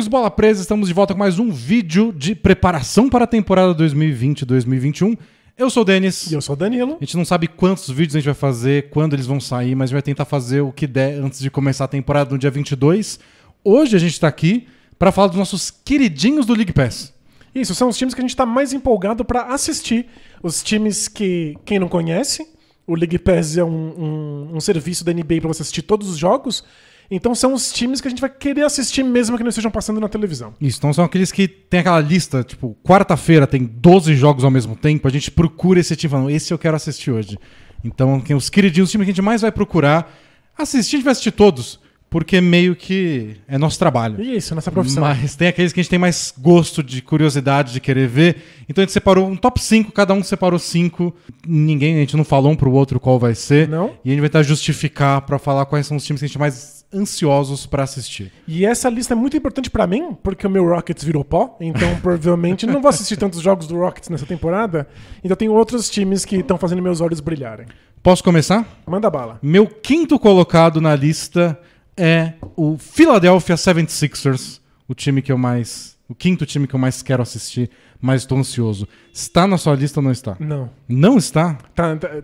amigos 0.00 0.08
Bola 0.08 0.30
Presa? 0.30 0.62
Estamos 0.62 0.88
de 0.88 0.94
volta 0.94 1.12
com 1.12 1.18
mais 1.18 1.38
um 1.38 1.50
vídeo 1.50 2.10
de 2.10 2.34
preparação 2.34 3.10
para 3.10 3.24
a 3.24 3.26
temporada 3.26 3.74
2020-2021. 3.84 5.18
Eu 5.58 5.68
sou 5.68 5.82
o 5.82 5.84
Denis. 5.84 6.30
E 6.30 6.34
eu 6.34 6.40
sou 6.40 6.54
o 6.54 6.56
Danilo. 6.56 6.96
A 6.98 7.04
gente 7.04 7.18
não 7.18 7.24
sabe 7.24 7.46
quantos 7.46 7.90
vídeos 7.90 8.16
a 8.16 8.18
gente 8.18 8.24
vai 8.24 8.34
fazer, 8.34 8.88
quando 8.88 9.12
eles 9.12 9.26
vão 9.26 9.38
sair, 9.38 9.74
mas 9.74 9.84
a 9.84 9.86
gente 9.88 9.92
vai 9.92 10.02
tentar 10.02 10.24
fazer 10.24 10.62
o 10.62 10.72
que 10.72 10.86
der 10.86 11.22
antes 11.22 11.38
de 11.38 11.50
começar 11.50 11.84
a 11.84 11.88
temporada 11.88 12.30
no 12.30 12.38
dia 12.38 12.50
22. 12.50 13.20
Hoje 13.62 13.94
a 13.94 13.98
gente 13.98 14.12
está 14.12 14.26
aqui 14.26 14.66
para 14.98 15.12
falar 15.12 15.26
dos 15.26 15.36
nossos 15.36 15.70
queridinhos 15.70 16.46
do 16.46 16.54
League 16.54 16.72
Pass. 16.72 17.12
Isso, 17.54 17.74
são 17.74 17.90
os 17.90 17.98
times 17.98 18.14
que 18.14 18.22
a 18.22 18.24
gente 18.24 18.30
está 18.30 18.46
mais 18.46 18.72
empolgado 18.72 19.22
para 19.22 19.52
assistir. 19.52 20.06
Os 20.42 20.62
times 20.62 21.08
que, 21.08 21.58
quem 21.66 21.78
não 21.78 21.88
conhece, 21.88 22.48
o 22.86 22.94
League 22.94 23.18
Pass 23.18 23.58
é 23.58 23.64
um, 23.64 23.68
um, 23.68 24.56
um 24.56 24.60
serviço 24.60 25.04
da 25.04 25.12
NBA 25.12 25.40
para 25.40 25.48
você 25.48 25.60
assistir 25.60 25.82
todos 25.82 26.08
os 26.08 26.16
jogos. 26.16 26.64
Então 27.10 27.34
são 27.34 27.52
os 27.54 27.72
times 27.72 28.00
que 28.00 28.06
a 28.06 28.10
gente 28.10 28.20
vai 28.20 28.30
querer 28.30 28.62
assistir 28.62 29.02
mesmo 29.02 29.36
que 29.36 29.42
não 29.42 29.48
estejam 29.48 29.70
passando 29.70 30.00
na 30.00 30.08
televisão. 30.08 30.54
Isso, 30.60 30.78
então 30.78 30.92
são 30.92 31.04
aqueles 31.04 31.32
que 31.32 31.48
tem 31.48 31.80
aquela 31.80 32.00
lista, 32.00 32.44
tipo, 32.44 32.76
quarta-feira 32.84 33.46
tem 33.46 33.64
12 33.64 34.14
jogos 34.14 34.44
ao 34.44 34.50
mesmo 34.50 34.76
tempo, 34.76 35.08
a 35.08 35.10
gente 35.10 35.30
procura 35.30 35.80
esse 35.80 35.96
time, 35.96 36.10
falando, 36.10 36.30
esse 36.30 36.52
eu 36.52 36.58
quero 36.58 36.76
assistir 36.76 37.10
hoje. 37.10 37.38
Então, 37.82 38.22
os 38.36 38.48
queridinhos, 38.48 38.88
os 38.88 38.92
times 38.92 39.06
que 39.06 39.10
a 39.10 39.14
gente 39.14 39.22
mais 39.22 39.40
vai 39.40 39.50
procurar 39.50 40.14
assistir, 40.56 40.96
a 40.96 40.98
gente 40.98 41.04
vai 41.04 41.12
assistir 41.12 41.32
todos 41.32 41.80
porque 42.10 42.40
meio 42.40 42.74
que 42.74 43.36
é 43.46 43.56
nosso 43.56 43.78
trabalho. 43.78 44.20
Isso, 44.20 44.52
nossa 44.52 44.72
profissão. 44.72 45.00
Mas 45.00 45.36
tem 45.36 45.46
aqueles 45.46 45.72
que 45.72 45.78
a 45.78 45.82
gente 45.82 45.90
tem 45.90 45.98
mais 45.98 46.34
gosto 46.36 46.82
de 46.82 47.00
curiosidade 47.00 47.72
de 47.72 47.78
querer 47.78 48.08
ver. 48.08 48.36
Então 48.68 48.82
a 48.82 48.84
gente 48.84 48.92
separou 48.92 49.28
um 49.28 49.36
top 49.36 49.62
5, 49.62 49.92
cada 49.92 50.12
um 50.12 50.20
separou 50.20 50.58
5. 50.58 51.14
Ninguém, 51.46 51.96
a 51.96 52.00
gente 52.00 52.16
não 52.16 52.24
falou 52.24 52.50
um 52.50 52.56
pro 52.56 52.72
outro 52.72 52.98
qual 52.98 53.16
vai 53.16 53.36
ser. 53.36 53.68
Não. 53.68 53.92
E 54.04 54.08
a 54.08 54.12
gente 54.12 54.20
vai 54.20 54.28
tentar 54.28 54.42
justificar 54.42 55.22
para 55.22 55.38
falar 55.38 55.64
quais 55.66 55.86
são 55.86 55.96
os 55.96 56.04
times 56.04 56.18
que 56.20 56.24
a 56.24 56.28
gente 56.28 56.38
mais 56.38 56.79
ansiosos 56.92 57.66
para 57.66 57.84
assistir. 57.84 58.32
E 58.46 58.64
essa 58.64 58.88
lista 58.88 59.14
é 59.14 59.16
muito 59.16 59.36
importante 59.36 59.70
para 59.70 59.86
mim, 59.86 60.16
porque 60.22 60.46
o 60.46 60.50
meu 60.50 60.64
Rockets 60.66 61.04
virou 61.04 61.24
pó, 61.24 61.56
então 61.60 61.88
provavelmente 62.02 62.66
não 62.66 62.80
vou 62.80 62.88
assistir 62.88 63.16
tantos 63.16 63.40
jogos 63.40 63.66
do 63.66 63.76
Rockets 63.76 64.08
nessa 64.08 64.26
temporada. 64.26 64.88
Então 65.22 65.36
tem 65.36 65.48
outros 65.48 65.88
times 65.88 66.24
que 66.24 66.36
estão 66.36 66.58
fazendo 66.58 66.82
meus 66.82 67.00
olhos 67.00 67.20
brilharem. 67.20 67.66
Posso 68.02 68.24
começar? 68.24 68.66
Manda 68.86 69.10
bala. 69.10 69.38
Meu 69.42 69.66
quinto 69.66 70.18
colocado 70.18 70.80
na 70.80 70.96
lista 70.96 71.58
é 71.96 72.32
o 72.56 72.78
Philadelphia 72.78 73.54
76ers, 73.54 74.60
o 74.88 74.94
time 74.94 75.22
que 75.22 75.30
eu 75.30 75.38
mais. 75.38 75.98
O 76.08 76.14
quinto 76.14 76.44
time 76.44 76.66
que 76.66 76.74
eu 76.74 76.80
mais 76.80 77.02
quero 77.02 77.22
assistir, 77.22 77.70
mas 78.00 78.22
estou 78.22 78.36
ansioso. 78.36 78.88
Está 79.12 79.46
na 79.46 79.56
sua 79.56 79.76
lista 79.76 80.00
ou 80.00 80.04
não 80.04 80.10
está? 80.10 80.36
Não. 80.40 80.70
Não 80.88 81.16
está? 81.18 81.54
Tá, 81.72 81.94
tá, 81.94 82.22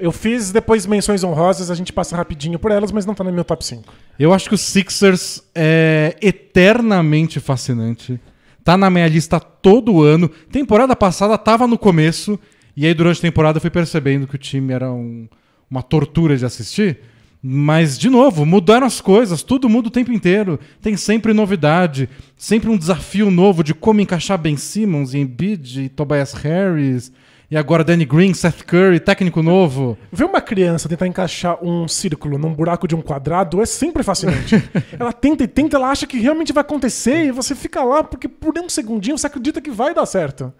eu 0.00 0.12
fiz 0.12 0.52
depois 0.52 0.86
menções 0.86 1.24
honrosas, 1.24 1.70
a 1.70 1.74
gente 1.74 1.92
passa 1.92 2.16
rapidinho 2.16 2.58
por 2.58 2.70
elas, 2.70 2.92
mas 2.92 3.04
não 3.04 3.12
está 3.12 3.24
no 3.24 3.32
meu 3.32 3.44
top 3.44 3.64
5. 3.64 3.92
Eu 4.18 4.32
acho 4.32 4.48
que 4.48 4.54
o 4.54 4.58
Sixers 4.58 5.42
é 5.54 6.16
eternamente 6.20 7.40
fascinante. 7.40 8.20
Tá 8.62 8.76
na 8.76 8.88
minha 8.90 9.08
lista 9.08 9.40
todo 9.40 10.02
ano. 10.02 10.28
Temporada 10.50 10.94
passada 10.94 11.36
tava 11.36 11.66
no 11.66 11.78
começo, 11.78 12.38
e 12.76 12.86
aí 12.86 12.94
durante 12.94 13.18
a 13.18 13.22
temporada 13.22 13.56
eu 13.56 13.60
fui 13.60 13.70
percebendo 13.70 14.26
que 14.26 14.34
o 14.34 14.38
time 14.38 14.72
era 14.72 14.92
um, 14.92 15.28
uma 15.70 15.82
tortura 15.82 16.36
de 16.36 16.44
assistir. 16.44 16.98
Mas, 17.42 17.96
de 17.96 18.10
novo, 18.10 18.44
mudaram 18.44 18.86
as 18.86 19.00
coisas, 19.00 19.42
tudo 19.42 19.68
muda 19.68 19.88
o 19.88 19.92
tempo 19.92 20.12
inteiro. 20.12 20.58
Tem 20.82 20.96
sempre 20.96 21.32
novidade, 21.32 22.08
sempre 22.36 22.68
um 22.68 22.76
desafio 22.76 23.30
novo 23.30 23.62
de 23.62 23.72
como 23.72 24.00
encaixar 24.00 24.38
Ben 24.38 24.56
Simmons 24.56 25.14
Embiid 25.14 25.88
Tobias 25.90 26.32
Harris. 26.32 27.12
E 27.50 27.56
agora 27.56 27.82
Danny 27.82 28.04
Green, 28.04 28.34
Seth 28.34 28.62
Curry, 28.62 29.00
técnico 29.00 29.42
novo. 29.42 29.96
Ver 30.12 30.24
uma 30.24 30.40
criança 30.40 30.88
tentar 30.88 31.06
encaixar 31.06 31.64
um 31.64 31.88
círculo 31.88 32.36
num 32.36 32.52
buraco 32.52 32.86
de 32.86 32.94
um 32.94 33.00
quadrado 33.00 33.62
é 33.62 33.66
sempre 33.66 34.02
fascinante. 34.02 34.62
ela 34.98 35.12
tenta 35.12 35.44
e 35.44 35.48
tenta, 35.48 35.76
ela 35.76 35.90
acha 35.90 36.06
que 36.06 36.18
realmente 36.18 36.52
vai 36.52 36.60
acontecer 36.60 37.24
e 37.24 37.32
você 37.32 37.54
fica 37.54 37.82
lá 37.82 38.04
porque 38.04 38.28
por 38.28 38.58
um 38.58 38.68
segundinho 38.68 39.16
você 39.16 39.26
acredita 39.26 39.62
que 39.62 39.70
vai 39.70 39.94
dar 39.94 40.04
certo. 40.04 40.52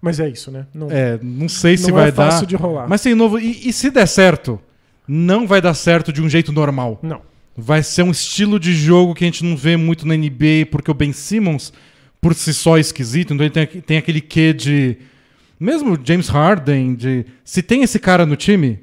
Mas 0.00 0.20
é 0.20 0.28
isso, 0.28 0.50
né? 0.50 0.66
Não, 0.74 0.88
é, 0.90 1.18
não 1.22 1.48
sei 1.48 1.76
se 1.78 1.88
não 1.88 1.94
vai 1.94 2.10
é 2.10 2.12
fácil 2.12 2.42
dar. 2.42 2.46
de 2.46 2.56
rolar. 2.56 2.86
Mas 2.86 3.00
tem 3.00 3.14
novo. 3.14 3.38
E, 3.38 3.68
e 3.68 3.72
se 3.72 3.90
der 3.90 4.06
certo? 4.06 4.60
não 5.06 5.46
vai 5.46 5.60
dar 5.60 5.74
certo 5.74 6.12
de 6.12 6.20
um 6.20 6.28
jeito 6.28 6.52
normal. 6.52 6.98
Não. 7.02 7.20
Vai 7.56 7.82
ser 7.82 8.02
um 8.02 8.10
estilo 8.10 8.58
de 8.58 8.74
jogo 8.74 9.14
que 9.14 9.24
a 9.24 9.28
gente 9.28 9.44
não 9.44 9.56
vê 9.56 9.76
muito 9.76 10.06
na 10.06 10.16
NBA, 10.16 10.66
porque 10.70 10.90
o 10.90 10.94
Ben 10.94 11.12
Simmons, 11.12 11.72
por 12.20 12.34
si 12.34 12.52
só, 12.52 12.76
é 12.76 12.80
esquisito. 12.80 13.32
Então 13.32 13.46
ele 13.46 13.52
tem, 13.52 13.66
tem 13.80 13.96
aquele 13.98 14.20
quê 14.20 14.52
de. 14.52 14.98
Mesmo 15.58 15.98
James 16.02 16.28
Harden, 16.28 16.94
de. 16.94 17.26
Se 17.44 17.62
tem 17.62 17.82
esse 17.82 17.98
cara 17.98 18.26
no 18.26 18.36
time, 18.36 18.80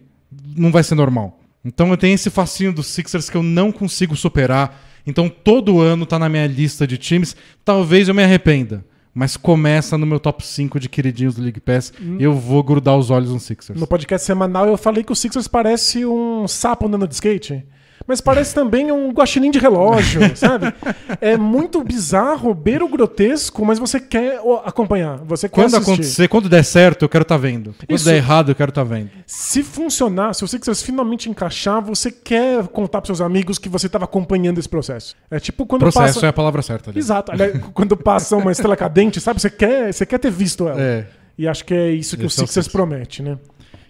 não 0.55 0.71
vai 0.71 0.83
ser 0.83 0.95
normal. 0.95 1.39
Então 1.63 1.89
eu 1.89 1.97
tenho 1.97 2.15
esse 2.15 2.29
facinho 2.29 2.73
dos 2.73 2.87
Sixers 2.87 3.29
que 3.29 3.37
eu 3.37 3.43
não 3.43 3.71
consigo 3.71 4.15
superar. 4.15 4.81
Então 5.05 5.29
todo 5.29 5.79
ano 5.79 6.05
tá 6.05 6.17
na 6.17 6.29
minha 6.29 6.47
lista 6.47 6.85
de 6.87 6.97
times. 6.97 7.35
Talvez 7.63 8.07
eu 8.07 8.15
me 8.15 8.23
arrependa 8.23 8.85
mas 9.13 9.37
começa 9.37 9.97
no 9.97 10.05
meu 10.05 10.19
top 10.19 10.45
5 10.45 10.79
de 10.79 10.89
queridinhos 10.89 11.35
do 11.35 11.41
League 11.41 11.59
Pass. 11.59 11.93
Hum. 12.01 12.17
Eu 12.19 12.33
vou 12.33 12.63
grudar 12.63 12.97
os 12.97 13.11
olhos 13.11 13.29
no 13.29 13.39
Sixers. 13.39 13.79
No 13.79 13.85
podcast 13.85 14.25
semanal 14.25 14.67
eu 14.67 14.77
falei 14.77 15.03
que 15.03 15.11
o 15.11 15.15
Sixers 15.15 15.47
parece 15.47 16.05
um 16.05 16.47
sapo 16.47 16.87
andando 16.87 17.07
de 17.07 17.13
skate. 17.13 17.63
Mas 18.05 18.19
parece 18.19 18.53
também 18.53 18.91
um 18.91 19.11
guaxinim 19.11 19.49
de 19.49 19.59
relógio, 19.59 20.21
sabe? 20.35 20.73
É 21.21 21.37
muito 21.37 21.83
bizarro, 21.83 22.53
beira 22.53 22.83
o 22.83 22.89
grotesco, 22.89 23.65
mas 23.65 23.79
você 23.79 23.99
quer 23.99 24.39
acompanhar. 24.65 25.17
Você 25.25 25.47
quer 25.47 25.55
quando 25.55 25.75
assistir. 25.75 25.91
acontecer, 25.91 26.27
quando 26.27 26.49
der 26.49 26.63
certo, 26.63 27.03
eu 27.03 27.09
quero 27.09 27.23
estar 27.23 27.35
tá 27.35 27.41
vendo. 27.41 27.73
Quando 27.73 27.97
Isso. 27.97 28.05
der 28.05 28.17
errado, 28.17 28.51
eu 28.51 28.55
quero 28.55 28.69
estar 28.69 28.83
tá 28.83 28.87
vendo. 28.87 29.09
Se 29.25 29.63
funcionar, 29.63 30.33
se 30.33 30.41
você 30.41 30.59
quiser 30.59 30.75
finalmente 30.75 31.29
encaixar, 31.29 31.81
você 31.81 32.11
quer 32.11 32.67
contar 32.67 33.01
para 33.01 33.07
seus 33.07 33.21
amigos 33.21 33.57
que 33.57 33.69
você 33.69 33.87
estava 33.87 34.05
acompanhando 34.05 34.59
esse 34.59 34.69
processo. 34.69 35.15
É 35.31 35.39
tipo 35.39 35.65
quando 35.65 35.81
processo 35.81 36.15
passa... 36.15 36.25
é 36.25 36.29
a 36.29 36.33
palavra 36.33 36.61
certa. 36.61 36.89
Ali. 36.89 36.99
Exato. 36.99 37.31
quando 37.73 37.95
passa 37.95 38.35
uma 38.35 38.51
estrela 38.51 38.75
cadente, 38.75 39.21
sabe? 39.21 39.41
Você 39.41 39.49
quer, 39.49 39.93
você 39.93 40.05
quer 40.05 40.19
ter 40.19 40.31
visto 40.31 40.67
ela. 40.67 40.79
É. 40.79 41.07
E 41.37 41.47
acho 41.47 41.65
que 41.65 41.73
é 41.73 41.91
isso 41.91 42.15
que 42.15 42.25
Esse 42.25 42.43
o 42.43 42.47
Sixers 42.47 42.67
é 42.67 42.69
o 42.69 42.71
promete, 42.71 43.23
né? 43.23 43.37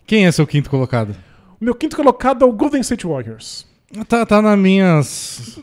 Quem 0.05 0.25
é 0.25 0.31
seu 0.31 0.45
quinto 0.47 0.69
colocado? 0.69 1.15
O 1.59 1.65
meu 1.65 1.75
quinto 1.75 1.95
colocado 1.95 2.43
é 2.43 2.47
o 2.47 2.51
Golden 2.51 2.81
State 2.81 3.05
Warriors. 3.05 3.65
Tá, 4.07 4.25
tá 4.25 4.41
nas 4.41 4.57
minhas. 4.57 5.59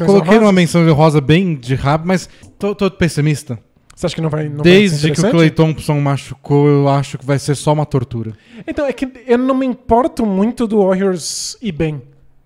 Eu 0.00 0.06
coloquei 0.06 0.38
numa 0.38 0.52
menção 0.52 0.84
de 0.84 0.90
rosa 0.90 1.20
bem 1.20 1.56
de 1.56 1.74
rápido, 1.74 2.06
mas 2.06 2.28
tô, 2.58 2.74
tô 2.74 2.90
pessimista. 2.90 3.58
Você 3.94 4.06
acha 4.06 4.14
que 4.14 4.20
não 4.20 4.30
vai. 4.30 4.48
Não 4.48 4.62
Desde 4.62 5.08
vai 5.08 5.16
que 5.16 5.26
o 5.26 5.30
Clay 5.30 5.50
Thompson 5.50 6.00
machucou, 6.00 6.68
eu 6.68 6.88
acho 6.88 7.18
que 7.18 7.26
vai 7.26 7.38
ser 7.38 7.54
só 7.54 7.72
uma 7.72 7.84
tortura. 7.84 8.32
Então, 8.66 8.86
é 8.86 8.92
que 8.92 9.08
eu 9.26 9.38
não 9.38 9.54
me 9.54 9.66
importo 9.66 10.24
muito 10.24 10.66
do 10.66 10.82
Warriors 10.82 11.56
ir 11.60 11.72
bem, 11.72 12.02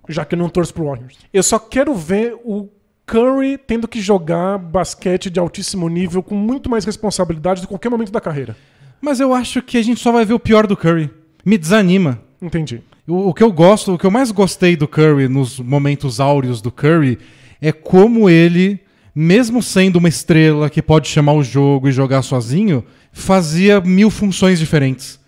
já 0.09 0.25
que 0.25 0.35
eu 0.35 0.39
não 0.39 0.49
torço 0.49 0.73
pro 0.73 0.87
Warriors. 0.87 1.19
Eu 1.33 1.43
só 1.43 1.59
quero 1.59 1.95
ver 1.95 2.35
o 2.45 2.69
Curry 3.07 3.59
tendo 3.59 3.87
que 3.87 4.01
jogar 4.01 4.59
basquete 4.59 5.31
de 5.31 5.39
altíssimo 5.39 5.89
nível 5.89 6.23
com 6.23 6.35
muito 6.35 6.69
mais 6.69 6.85
responsabilidade 6.85 7.61
do 7.61 7.67
que 7.67 7.73
qualquer 7.73 7.91
momento 7.91 8.11
da 8.11 8.21
carreira. 8.21 8.57
Mas 9.01 9.21
eu 9.21 9.33
acho 9.33 9.63
que 9.63 9.79
a 9.79 9.83
gente 9.83 10.01
só 10.01 10.11
vai 10.11 10.25
ver 10.25 10.35
o 10.35 10.41
pior 10.41 10.67
do 10.67 10.77
Curry. 10.77 11.11
Me 11.45 11.57
desanima. 11.57 12.21
Entendi. 12.43 12.83
O, 13.09 13.33
que 13.33 13.43
eu 13.43 13.53
gosto, 13.53 13.95
o 13.95 13.99
que 13.99 14.05
eu 14.05 14.11
mais 14.11 14.33
gostei 14.33 14.75
do 14.75 14.89
Curry 14.89 15.29
nos 15.29 15.61
momentos 15.61 16.19
áureos 16.19 16.61
do 16.61 16.73
Curry 16.73 17.21
é 17.61 17.71
como 17.71 18.29
ele, 18.29 18.81
mesmo 19.15 19.63
sendo 19.63 19.97
uma 19.97 20.09
estrela 20.09 20.69
que 20.69 20.83
pode 20.83 21.07
chamar 21.07 21.35
o 21.35 21.43
jogo 21.45 21.89
e 21.89 21.93
jogar 21.93 22.23
sozinho, 22.23 22.85
fazia 23.13 23.81
mil 23.81 24.11
funções 24.11 24.59
diferentes. 24.59 25.21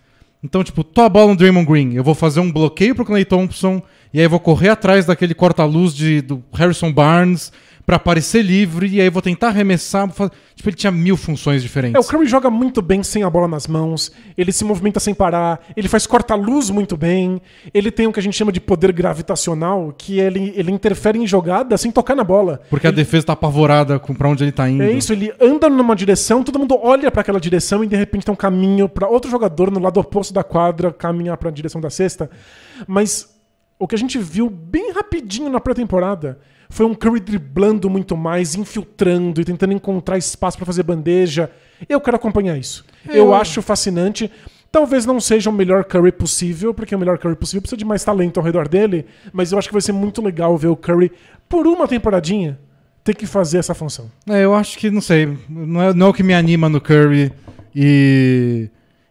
Então, 0.43 0.65
tipo, 0.65 0.83
tô 0.83 1.03
a 1.03 1.09
bola 1.09 1.31
no 1.31 1.37
Draymond 1.37 1.67
Green, 1.71 1.93
eu 1.95 2.03
vou 2.03 2.17
fazer 2.17 2.41
um 2.41 2.51
bloqueio 2.51 2.97
pro 2.97 3.05
Clay 3.05 3.25
Thompson, 3.25 3.81
e 4.13 4.19
aí 4.19 4.27
eu 4.27 4.31
vou 4.31 4.41
correr 4.41 4.71
atrás 4.71 5.07
daquele 5.07 5.33
corta-luz 5.33 5.95
do 6.23 6.43
Harrison 6.53 6.93
Barnes, 6.93 7.53
para 7.89 7.97
aparecer 7.97 8.43
livre 8.43 8.87
e 8.87 9.01
aí 9.01 9.09
vou 9.09 9.23
tentar 9.23 9.49
arremessar. 9.49 10.07
Tipo, 10.55 10.69
ele 10.69 10.77
tinha 10.77 10.91
mil 10.91 11.17
funções 11.17 11.63
diferentes. 11.63 11.97
É, 11.97 11.99
o 11.99 12.07
Curry 12.07 12.27
joga 12.27 12.51
muito 12.51 12.83
bem 12.83 13.03
sem 13.03 13.23
a 13.23 13.31
bola 13.31 13.49
nas 13.49 13.67
mãos, 13.67 14.13
ele 14.37 14.53
se 14.53 14.63
movimenta 14.63 15.01
sem 15.01 15.15
parar, 15.15 15.59
ele 15.75 15.89
faz 15.89 16.07
corta-luz 16.07 16.69
muito 16.69 16.99
bem, 16.99 17.41
ele 17.73 17.91
tem 17.91 18.07
o 18.07 18.13
que 18.13 18.21
a 18.21 18.23
gente 18.23 18.37
chama 18.37 18.53
de 18.53 18.61
poder 18.61 18.93
gravitacional, 18.93 19.95
que 19.97 20.21
ele, 20.21 20.53
ele 20.55 20.71
interfere 20.71 21.19
em 21.19 21.27
jogada 21.27 21.79
sem 21.79 21.91
tocar 21.91 22.15
na 22.15 22.23
bola. 22.23 22.61
Porque 22.69 22.87
ele... 22.87 22.93
a 22.93 22.95
defesa 22.95 23.29
tá 23.29 23.33
apavorada 23.33 23.99
com 23.99 24.15
pra 24.15 24.29
onde 24.29 24.45
ele 24.45 24.53
tá 24.53 24.69
indo. 24.69 24.83
É 24.83 24.93
isso, 24.93 25.15
ele 25.15 25.33
anda 25.41 25.71
numa 25.71 25.97
direção, 25.97 26.45
todo 26.45 26.59
mundo 26.59 26.79
olha 26.79 27.11
para 27.11 27.23
aquela 27.23 27.41
direção 27.41 27.83
e 27.83 27.87
de 27.87 27.97
repente 27.97 28.27
tem 28.27 28.35
um 28.35 28.37
caminho 28.37 28.87
para 28.87 29.09
outro 29.09 29.31
jogador 29.31 29.71
no 29.71 29.81
lado 29.81 29.99
oposto 29.99 30.35
da 30.35 30.45
quadra 30.45 30.93
caminhar 30.93 31.39
para 31.39 31.49
a 31.49 31.53
direção 31.53 31.81
da 31.81 31.89
cesta. 31.89 32.29
Mas 32.87 33.35
o 33.79 33.89
que 33.89 33.95
a 33.95 33.99
gente 33.99 34.19
viu 34.19 34.51
bem 34.51 34.93
rapidinho 34.93 35.49
na 35.49 35.59
pré-temporada 35.59 36.39
foi 36.69 36.87
um 36.87 36.95
Curry 36.95 37.21
driblando 37.21 37.89
muito 37.89 38.17
mais, 38.17 38.55
infiltrando 38.55 39.41
e 39.41 39.45
tentando 39.45 39.73
encontrar 39.73 40.19
espaço 40.19 40.57
para 40.57 40.67
fazer 40.67 40.83
bandeja. 40.83 41.51
Eu 41.89 42.01
quero 42.01 42.17
acompanhar 42.17 42.57
isso. 42.59 42.85
Eu... 43.07 43.15
eu 43.15 43.35
acho 43.35 43.63
fascinante. 43.63 44.31
Talvez 44.71 45.07
não 45.07 45.19
seja 45.19 45.49
o 45.49 45.53
melhor 45.53 45.85
Curry 45.85 46.13
possível, 46.13 46.75
porque 46.75 46.95
o 46.95 46.99
melhor 46.99 47.19
Curry 47.19 47.37
possível 47.37 47.63
precisa 47.63 47.79
de 47.79 47.87
mais 47.87 48.05
talento 48.05 48.39
ao 48.39 48.45
redor 48.45 48.69
dele, 48.69 49.07
mas 49.33 49.51
eu 49.51 49.59
acho 49.59 49.69
que 49.69 49.73
vai 49.73 49.81
ser 49.81 49.93
muito 49.93 50.23
legal 50.23 50.57
ver 50.59 50.69
o 50.69 50.77
Curry 50.77 51.11
por 51.49 51.67
uma 51.67 51.89
temporadinha 51.89 52.59
ter 53.03 53.15
que 53.15 53.27
fazer 53.27 53.59
essa 53.59 53.75
função. 53.75 54.11
É, 54.29 54.45
eu 54.45 54.55
acho 54.55 54.77
que, 54.77 54.91
não 54.91 55.01
sei, 55.01 55.39
não 55.49 55.81
é, 55.81 55.95
não 55.95 56.07
é 56.09 56.11
o 56.11 56.13
que 56.13 56.23
me 56.23 56.35
anima 56.35 56.69
no 56.69 56.81
Curry 56.81 57.33
e... 57.75 58.69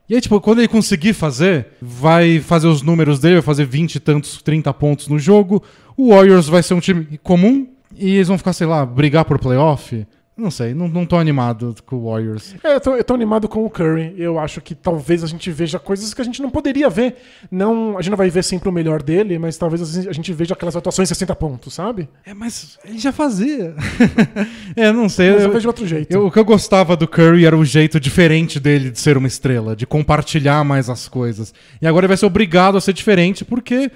E 0.09 0.15
aí, 0.15 0.21
tipo, 0.21 0.39
quando 0.39 0.59
ele 0.59 0.69
conseguir 0.69 1.11
fazer, 1.11 1.67
vai 1.81 2.39
fazer 2.39 2.67
os 2.67 2.81
números 2.81 3.19
dele, 3.19 3.35
vai 3.35 3.41
fazer 3.41 3.65
20 3.65 3.95
e 3.95 3.99
tantos, 3.99 4.41
30 4.41 4.73
pontos 4.73 5.09
no 5.09 5.19
jogo. 5.19 5.61
O 5.97 6.09
Warriors 6.13 6.47
vai 6.47 6.61
ser 6.63 6.73
um 6.75 6.79
time 6.79 7.19
comum 7.23 7.67
E 7.95 8.15
eles 8.15 8.27
vão 8.27 8.37
ficar, 8.37 8.53
sei 8.53 8.67
lá, 8.67 8.85
brigar 8.85 9.25
por 9.25 9.39
playoff? 9.39 10.05
Não 10.37 10.51
sei, 10.51 10.71
não, 10.75 10.87
não 10.87 11.03
tô 11.03 11.15
animado 11.17 11.75
com 11.83 11.95
o 11.95 12.11
Warriors. 12.11 12.53
É, 12.63 12.75
eu 12.75 12.79
tô, 12.79 12.95
eu 12.95 13.03
tô 13.03 13.15
animado 13.15 13.47
com 13.49 13.65
o 13.65 13.69
Curry. 13.71 14.13
Eu 14.19 14.37
acho 14.37 14.61
que 14.61 14.75
talvez 14.75 15.23
a 15.23 15.27
gente 15.27 15.49
veja 15.49 15.79
coisas 15.79 16.13
que 16.13 16.21
a 16.21 16.23
gente 16.23 16.43
não 16.43 16.51
poderia 16.51 16.91
ver. 16.91 17.15
Não, 17.49 17.97
a 17.97 18.03
gente 18.03 18.11
não 18.11 18.17
vai 18.17 18.29
ver 18.29 18.43
sempre 18.43 18.69
o 18.69 18.71
melhor 18.71 19.01
dele, 19.01 19.39
mas 19.39 19.57
talvez 19.57 20.07
a 20.07 20.13
gente 20.13 20.31
veja 20.33 20.53
aquelas 20.53 20.75
atuações 20.75 21.09
60 21.09 21.35
pontos, 21.35 21.73
sabe? 21.73 22.07
É, 22.23 22.35
mas 22.35 22.77
ele 22.85 22.99
já 22.99 23.11
fazia. 23.11 23.73
é, 24.77 24.91
não 24.91 25.09
sei. 25.09 25.31
Mas 25.31 25.41
eu, 25.41 25.47
eu 25.47 25.53
vejo 25.53 25.61
de 25.61 25.67
outro 25.67 25.87
jeito. 25.87 26.13
eu- 26.13 26.27
o 26.27 26.31
que 26.31 26.37
eu 26.37 26.45
gostava 26.45 26.95
do 26.95 27.07
Curry 27.07 27.43
era 27.43 27.57
o 27.57 27.65
jeito 27.65 27.99
diferente 27.99 28.59
dele 28.59 28.91
de 28.91 28.99
ser 28.99 29.17
uma 29.17 29.27
estrela, 29.27 29.75
de 29.75 29.87
compartilhar 29.87 30.63
mais 30.63 30.87
as 30.87 31.07
coisas. 31.07 31.51
E 31.81 31.87
agora 31.87 32.03
ele 32.05 32.09
vai 32.09 32.17
ser 32.17 32.27
obrigado 32.27 32.77
a 32.77 32.81
ser 32.81 32.93
diferente 32.93 33.43
porque 33.43 33.89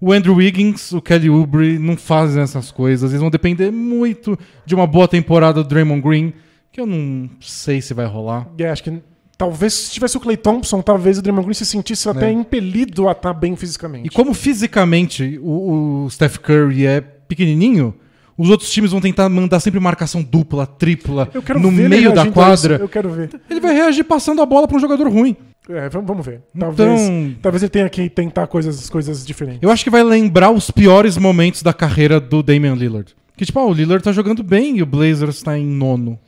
o 0.00 0.12
Andrew 0.12 0.34
Wiggins, 0.36 0.92
o 0.92 1.00
Kelly 1.00 1.30
Oubre 1.30 1.78
não 1.78 1.96
fazem 1.96 2.42
essas 2.42 2.70
coisas. 2.70 3.10
Eles 3.10 3.20
vão 3.20 3.30
depender 3.30 3.70
muito 3.70 4.38
de 4.66 4.74
uma 4.74 4.86
boa 4.86 5.08
temporada 5.08 5.62
do 5.62 5.68
Draymond 5.68 6.00
Green, 6.02 6.32
que 6.72 6.80
eu 6.80 6.86
não 6.86 7.30
sei 7.40 7.80
se 7.80 7.94
vai 7.94 8.06
rolar. 8.06 8.48
É, 8.58 8.68
acho 8.68 8.82
que 8.84 8.92
talvez 9.38 9.72
se 9.72 9.92
tivesse 9.92 10.16
o 10.16 10.20
Clay 10.20 10.36
Thompson, 10.36 10.82
talvez 10.82 11.18
o 11.18 11.22
Draymond 11.22 11.44
Green 11.46 11.54
se 11.54 11.66
sentisse 11.66 12.08
até 12.08 12.28
É. 12.28 12.32
impelido 12.32 13.08
a 13.08 13.12
estar 13.12 13.32
bem 13.32 13.56
fisicamente. 13.56 14.06
E 14.06 14.10
como 14.10 14.34
fisicamente 14.34 15.38
o, 15.42 16.04
o 16.04 16.10
Steph 16.10 16.38
Curry 16.38 16.86
é 16.86 17.00
pequenininho, 17.00 17.94
os 18.36 18.50
outros 18.50 18.70
times 18.72 18.90
vão 18.90 19.00
tentar 19.00 19.28
mandar 19.28 19.60
sempre 19.60 19.78
marcação 19.78 20.20
dupla, 20.22 20.66
tripla, 20.66 21.30
eu 21.32 21.40
quero 21.42 21.60
no 21.60 21.70
meio 21.70 22.12
da 22.12 22.30
quadra. 22.30 22.76
Eu 22.76 22.88
quero 22.88 23.08
ver. 23.10 23.30
Ele 23.48 23.60
vai 23.60 23.72
reagir 23.74 24.04
passando 24.04 24.42
a 24.42 24.46
bola 24.46 24.66
para 24.66 24.76
um 24.76 24.80
jogador 24.80 25.08
ruim. 25.08 25.36
É, 25.68 25.88
vamos, 25.88 26.24
ver. 26.26 26.42
Talvez, 26.58 27.00
Então- 27.00 27.36
talvez 27.40 27.62
ele 27.62 27.70
tenha 27.70 27.88
que 27.88 28.10
tentar 28.10 28.46
coisas, 28.46 28.90
coisas 28.90 29.24
diferentes. 29.24 29.62
Eu 29.62 29.70
acho 29.70 29.82
que 29.82 29.90
vai 29.90 30.02
lembrar 30.02 30.50
os 30.50 30.70
piores 30.70 31.16
momentos 31.16 31.62
da 31.62 31.72
carreira 31.72 32.20
do 32.20 32.42
Damian 32.42 32.74
Lillard. 32.74 33.14
Que 33.36 33.44
tipo, 33.46 33.58
ah, 33.58 33.64
o 33.64 33.72
Lillard 33.72 34.04
tá 34.04 34.12
jogando 34.12 34.42
bem 34.42 34.76
e 34.76 34.82
o 34.82 34.86
Blazers 34.86 35.42
tá 35.42 35.58
em 35.58 35.64
nono. 35.66 36.18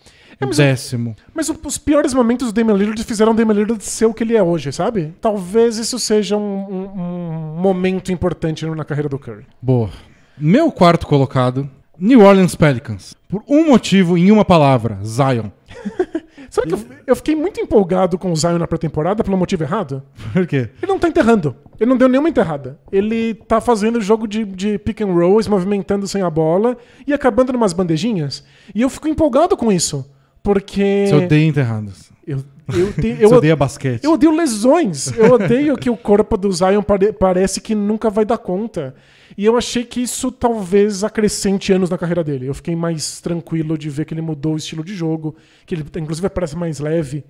É, 0.40 0.44
mas 0.44 0.56
décimo. 0.56 1.14
Mas 1.34 1.48
os 1.48 1.78
piores 1.78 2.12
momentos 2.12 2.48
do 2.48 2.52
Damian 2.52 2.74
Lillard 2.76 3.02
fizeram 3.04 3.32
o 3.32 3.34
Damian 3.34 3.54
Lillard 3.54 3.82
ser 3.84 4.06
o 4.06 4.12
que 4.14 4.22
ele 4.24 4.36
é 4.36 4.42
hoje, 4.42 4.72
sabe? 4.72 5.14
Talvez 5.20 5.76
isso 5.78 5.98
seja 5.98 6.36
um, 6.36 6.40
um- 6.40 7.00
um 7.56 7.60
momento 7.60 8.10
importante 8.12 8.64
na 8.66 8.84
carreira 8.84 9.08
do 9.08 9.18
Curry. 9.18 9.44
Boa. 9.62 9.90
Meu 10.38 10.70
quarto 10.72 11.06
colocado, 11.06 11.68
New 11.98 12.20
Orleans 12.20 12.54
Pelicans. 12.54 13.14
Por 13.28 13.42
um 13.48 13.66
motivo, 13.68 14.18
em 14.18 14.30
uma 14.30 14.44
palavra, 14.44 14.98
Zion. 15.02 15.50
Sabe 16.50 16.68
que 16.68 16.74
eu, 16.74 16.80
eu 17.08 17.16
fiquei 17.16 17.34
muito 17.34 17.60
empolgado 17.60 18.16
com 18.18 18.30
o 18.32 18.36
Zion 18.36 18.58
na 18.58 18.66
pré-temporada 18.66 19.22
pelo 19.24 19.36
motivo 19.36 19.62
errado? 19.64 20.02
Por 20.32 20.46
quê? 20.46 20.68
Ele 20.82 20.92
não 20.92 20.98
tá 20.98 21.08
enterrando. 21.08 21.54
Ele 21.80 21.90
não 21.90 21.96
deu 21.96 22.08
nenhuma 22.08 22.28
enterrada. 22.28 22.78
Ele 22.90 23.34
tá 23.34 23.60
fazendo 23.60 24.00
jogo 24.00 24.26
de, 24.26 24.44
de 24.44 24.78
pick 24.78 25.00
and 25.02 25.12
roll, 25.12 25.42
se 25.42 25.50
movimentando 25.50 26.06
sem 26.08 26.22
a 26.22 26.30
bola 26.30 26.76
e 27.06 27.12
acabando 27.12 27.52
numas 27.52 27.72
bandejinhas. 27.72 28.44
E 28.74 28.82
eu 28.82 28.88
fico 28.88 29.08
empolgado 29.08 29.56
com 29.56 29.70
isso. 29.72 30.08
Porque. 30.42 31.06
Você 31.08 31.14
odeia 31.16 31.46
enterrados. 31.46 32.10
Eu, 32.26 32.38
eu, 32.72 32.92
te- 32.92 33.16
eu, 33.20 33.28
Você 33.30 33.34
odeia 33.36 33.56
basquete. 33.56 34.04
eu 34.04 34.12
odeio 34.12 34.34
lesões. 34.34 35.12
Eu 35.16 35.32
odeio 35.34 35.76
que 35.76 35.90
o 35.90 35.96
corpo 35.96 36.36
do 36.36 36.50
Zion 36.52 36.82
pare- 36.82 37.12
parece 37.12 37.60
que 37.60 37.74
nunca 37.74 38.08
vai 38.10 38.24
dar 38.24 38.38
conta. 38.38 38.94
E 39.36 39.44
eu 39.44 39.56
achei 39.56 39.84
que 39.84 40.00
isso 40.00 40.32
talvez 40.32 41.04
acrescente 41.04 41.72
anos 41.72 41.90
na 41.90 41.98
carreira 41.98 42.24
dele. 42.24 42.46
Eu 42.46 42.54
fiquei 42.54 42.74
mais 42.74 43.20
tranquilo 43.20 43.76
de 43.76 43.90
ver 43.90 44.06
que 44.06 44.14
ele 44.14 44.22
mudou 44.22 44.54
o 44.54 44.56
estilo 44.56 44.82
de 44.82 44.94
jogo, 44.94 45.36
que 45.66 45.74
ele 45.74 45.84
inclusive 45.96 46.28
parece 46.30 46.56
mais 46.56 46.80
leve. 46.80 47.22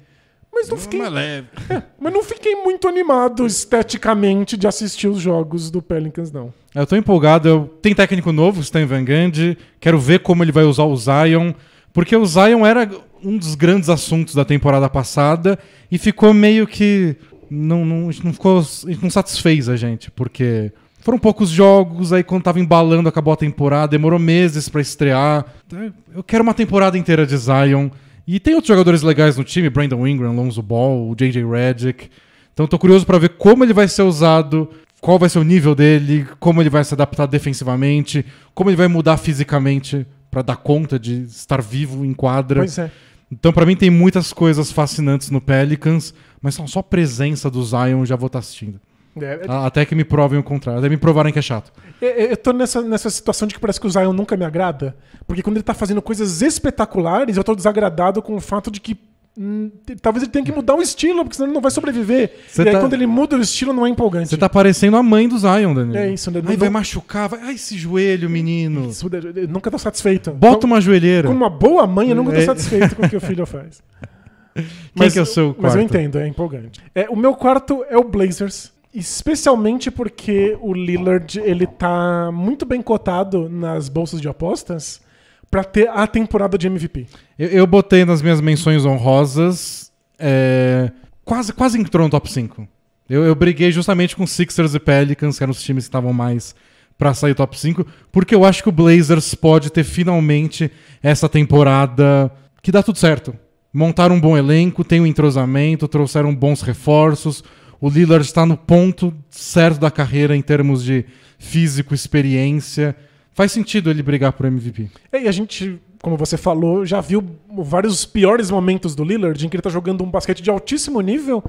Mas 0.53 0.69
não 0.69 0.77
fiquei, 0.77 1.07
leve. 1.07 1.49
mas 2.01 2.13
não 2.13 2.23
fiquei 2.23 2.55
muito 2.55 2.89
animado 2.89 3.45
esteticamente 3.45 4.57
de 4.57 4.67
assistir 4.67 5.09
os 5.09 5.21
jogos 5.21 5.71
do 5.71 5.83
Pelicans, 5.83 6.31
não. 6.31 6.55
Eu 6.75 6.87
tô 6.87 6.97
empolgado. 6.97 7.49
Eu... 7.49 7.79
Tem 7.83 7.95
técnico 7.95 8.33
novo, 8.33 8.61
Stan 8.61 8.87
Van 8.87 9.05
Gundy. 9.05 9.59
Quero 9.81 9.99
ver 9.99 10.21
como 10.21 10.43
ele 10.43 10.53
vai 10.53 10.65
usar 10.65 10.85
o 10.85 10.97
Zion. 10.97 11.53
Porque 11.93 12.17
o 12.17 12.25
Zion 12.25 12.65
era 12.65 12.89
um 13.23 13.37
dos 13.37 13.55
grandes 13.55 13.89
assuntos 13.89 14.35
da 14.35 14.45
temporada 14.45 14.89
passada 14.89 15.59
e 15.91 15.99
ficou 15.99 16.33
meio 16.33 16.67
que. 16.67 17.17
Não, 17.51 17.85
não, 17.85 18.09
a 18.09 18.13
gente 18.13 18.25
não 18.25 18.33
ficou. 18.33 18.59
a 18.59 18.91
gente 18.91 19.03
não 19.03 19.11
satisfez 19.11 19.69
a 19.69 19.77
gente, 19.77 20.11
porque 20.11 20.73
foram 21.07 21.21
poucos 21.21 21.51
jogos, 21.51 22.13
aí 22.13 22.25
quando 22.25 22.43
tava 22.43 22.59
embalando 22.59 23.09
acabou 23.09 23.33
a 23.33 23.37
temporada, 23.37 23.93
demorou 23.93 24.19
meses 24.19 24.69
pra 24.69 24.81
estrear. 24.81 25.47
Então, 25.65 25.95
Eu 26.13 26.25
quero 26.25 26.43
uma 26.43 26.53
temporada 26.53 26.99
inteira 26.99 27.25
de 27.25 27.37
Zion. 27.37 27.91
E 28.27 28.41
tem 28.41 28.55
outros 28.55 28.67
jogadores 28.67 29.03
legais 29.03 29.37
no 29.37 29.45
time, 29.45 29.71
Brandon 29.71 30.05
Ingram, 30.05 30.35
Lonzo 30.35 30.61
Ball, 30.61 31.09
o 31.09 31.15
JJ 31.15 31.49
Redick. 31.49 32.11
Então 32.53 32.67
tô 32.67 32.77
curioso 32.77 33.07
pra 33.07 33.19
ver 33.19 33.29
como 33.29 33.63
ele 33.63 33.73
vai 33.73 33.87
ser 33.87 34.03
usado, 34.03 34.69
qual 35.01 35.17
vai 35.17 35.29
ser 35.29 35.39
o 35.39 35.45
nível 35.45 35.77
dele, 35.77 36.27
como 36.41 36.61
ele 36.61 36.71
vai 36.71 36.83
se 36.83 36.93
adaptar 36.93 37.27
defensivamente, 37.27 38.27
como 38.53 38.69
ele 38.69 38.77
vai 38.77 38.89
mudar 38.89 39.17
fisicamente 39.17 40.05
pra 40.29 40.43
dar 40.43 40.57
conta 40.57 40.99
de 40.99 41.23
estar 41.23 41.63
vivo 41.63 42.05
em 42.05 42.13
quadra. 42.13 42.63
Pois 42.63 42.79
é. 42.79 42.91
Então 43.31 43.53
pra 43.53 43.65
mim 43.65 43.77
tem 43.77 43.91
muitas 43.91 44.33
coisas 44.33 44.73
fascinantes 44.73 45.31
no 45.31 45.41
Pelicans, 45.41 46.13
mas 46.43 46.57
só 46.57 46.67
só 46.67 46.81
a 46.81 46.83
presença 46.83 47.49
do 47.49 47.63
Zion 47.63 48.05
já 48.05 48.17
vou 48.17 48.27
estar 48.27 48.41
assistindo. 48.41 48.81
É, 49.21 49.41
A- 49.49 49.67
Até 49.67 49.85
que 49.85 49.95
me 49.95 50.05
provem 50.05 50.39
o 50.39 50.43
contrário, 50.43 50.79
até 50.81 50.89
me 50.89 50.97
provarem 50.97 51.33
que 51.33 51.39
é 51.39 51.43
chato. 51.43 51.73
Eu, 52.01 52.09
eu 52.11 52.37
tô 52.37 52.53
nessa, 52.53 52.83
nessa 52.83 53.09
situação 53.11 53.49
de 53.49 53.55
que 53.55 53.61
parece 53.61 53.81
que 53.81 53.87
o 53.87 53.91
Zion 53.91 54.13
nunca 54.13 54.37
me 54.37 54.45
agrada. 54.45 54.95
Porque 55.27 55.43
quando 55.43 55.57
ele 55.57 55.63
tá 55.65 55.75
fazendo 55.75 56.03
coisas 56.03 56.43
espetaculares, 56.43 57.37
eu 57.37 57.45
tô 57.45 57.55
desagradado 57.55 58.21
com 58.23 58.35
o 58.37 58.41
fato 58.41 58.71
de 58.71 58.81
que. 58.81 58.97
hum, 59.39 59.71
talvez 60.03 60.23
ele 60.23 60.31
tenha 60.33 60.45
que 60.45 60.53
mudar 60.53 60.75
o 60.75 60.83
estilo, 60.83 61.23
porque 61.25 61.37
senão 61.37 61.49
ele 61.49 61.55
não 61.55 61.61
vai 61.63 61.71
sobreviver. 61.71 62.31
Você 62.49 62.63
e 62.63 62.69
aí, 62.69 62.75
tá- 62.75 62.81
quando 62.81 62.93
ele 62.95 63.07
muda 63.07 63.37
o 63.37 63.41
estilo, 63.41 63.73
não 63.73 63.87
é 63.87 63.89
empolgante. 63.89 64.29
Você 64.29 64.37
tá 64.37 64.49
parecendo 64.49 64.97
a 64.97 65.03
mãe 65.03 65.29
do 65.29 65.39
Zion, 65.39 65.75
Daniel. 65.75 66.03
É 66.03 66.11
isso, 66.11 66.31
né? 66.31 66.41
Ai, 66.45 66.53
Não- 66.53 66.59
vai 66.59 66.69
machucar, 66.71 67.29
vai. 67.29 67.41
Ai, 67.43 67.55
esse 67.55 67.77
joelho, 67.77 68.29
menino. 68.31 68.89
Isso, 68.91 69.09
eu 69.35 69.49
nunca 69.49 69.71
tô 69.71 69.79
satisfeito. 69.79 70.31
Bota 70.33 70.61
Com- 70.61 70.67
uma 70.69 70.81
joelheira. 70.81 71.29
Com 71.29 71.35
uma 71.35 71.51
boa 71.51 71.87
mãe, 71.87 72.11
eu 72.11 72.17
nunca 72.17 72.33
tô 72.33 72.39
É. 72.39 72.45
satisfeito 72.45 72.95
com 72.97 73.05
o 73.05 73.09
que 73.09 73.17
o 73.17 73.21
filho 73.21 73.47
faz. 73.47 73.83
Quem 74.95 75.11
que 75.11 75.19
é 75.19 75.23
o 75.23 75.27
seu 75.27 75.55
Mas 75.59 75.75
eu 75.75 75.81
quarto? 75.81 75.95
entendo, 75.97 76.19
é 76.19 76.27
empolgante. 76.27 76.81
É, 76.95 77.07
o 77.11 77.17
meu 77.17 77.35
quarto 77.35 77.85
é 77.91 77.97
o 77.99 78.05
Blazers. 78.05 78.73
Especialmente 78.99 79.91
porque 79.91 80.57
o 80.59 80.73
Lillard 80.73 81.39
ele 81.41 81.67
tá 81.67 82.31
muito 82.33 82.65
bem 82.65 82.81
cotado 82.81 83.47
nas 83.47 83.91
bolsas 83.91 84.23
de 84.23 84.27
apostas 84.27 85.03
pra 85.51 85.63
ter 85.63 85.87
a 85.91 86.07
temporada 86.07 86.57
de 86.57 86.67
MVP. 86.67 87.07
Eu, 87.39 87.49
eu 87.49 87.67
botei 87.67 88.07
nas 88.07 88.23
minhas 88.23 88.41
menções 88.41 88.87
honrosas. 88.87 89.93
é, 90.19 90.91
quase, 91.27 91.53
quase 91.53 91.79
entrou 91.79 92.05
no 92.05 92.11
top 92.11 92.33
5. 92.33 92.67
Eu, 93.07 93.23
eu 93.23 93.35
briguei 93.35 93.71
justamente 93.71 94.17
com 94.17 94.27
Sixers 94.27 94.75
e 94.75 94.81
Pelicans, 94.81 95.37
que 95.37 95.45
eram 95.45 95.51
os 95.51 95.63
times 95.63 95.85
que 95.85 95.89
estavam 95.89 96.15
mais 96.15 96.55
pra 96.97 97.13
sair 97.13 97.35
top 97.35 97.59
5, 97.59 97.87
porque 98.11 98.35
eu 98.35 98.47
acho 98.47 98.63
que 98.63 98.71
o 98.71 98.73
Blazers 98.73 99.35
pode 99.35 99.71
ter 99.71 99.85
finalmente 99.85 100.73
essa 101.03 101.29
temporada 101.29 102.33
que 102.63 102.73
dá 102.73 102.83
tudo 102.83 102.97
certo. 102.97 103.37
Montaram 103.71 104.15
um 104.15 104.21
bom 104.21 104.39
elenco, 104.39 104.83
tem 104.83 105.03
um 105.03 105.07
entrosamento, 105.07 105.87
trouxeram 105.87 106.35
bons 106.35 106.63
reforços. 106.63 107.45
O 107.81 107.89
Lillard 107.89 108.25
está 108.25 108.47
no 108.47 108.57
ponto 108.57 109.13
certo 109.31 109.79
da 109.81 109.91
carreira 109.91 110.37
em 110.37 110.43
termos 110.43 110.83
de 110.83 111.05
físico, 111.39 111.95
experiência. 111.95 112.97
Faz 113.35 113.53
sentido 113.53 113.91
ele 113.91 114.03
brigar 114.03 114.33
por 114.33 114.47
MVP. 114.47 114.89
É, 115.13 115.23
E 115.23 115.29
a 115.29 115.33
gente, 115.33 115.79
como 116.01 116.17
você 116.17 116.37
falou, 116.37 116.87
já 116.87 117.01
viu 117.01 117.23
vários 117.51 118.07
piores 118.07 118.51
momentos 118.51 118.95
do 118.95 119.05
Lillard 119.05 119.45
em 119.45 119.49
que 119.49 119.57
ele 119.57 119.63
tá 119.63 119.71
jogando 119.71 120.03
um 120.03 120.11
basquete 120.11 120.43
de 120.43 120.51
altíssimo 120.51 121.01
nível 121.01 121.45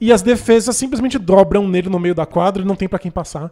e 0.00 0.12
as 0.12 0.22
defesas 0.22 0.76
simplesmente 0.76 1.18
dobram 1.18 1.66
nele 1.68 1.88
no 1.88 1.98
meio 1.98 2.14
da 2.14 2.26
quadra 2.26 2.62
e 2.62 2.66
não 2.66 2.74
tem 2.76 2.88
pra 2.88 2.98
quem 2.98 3.10
passar. 3.10 3.50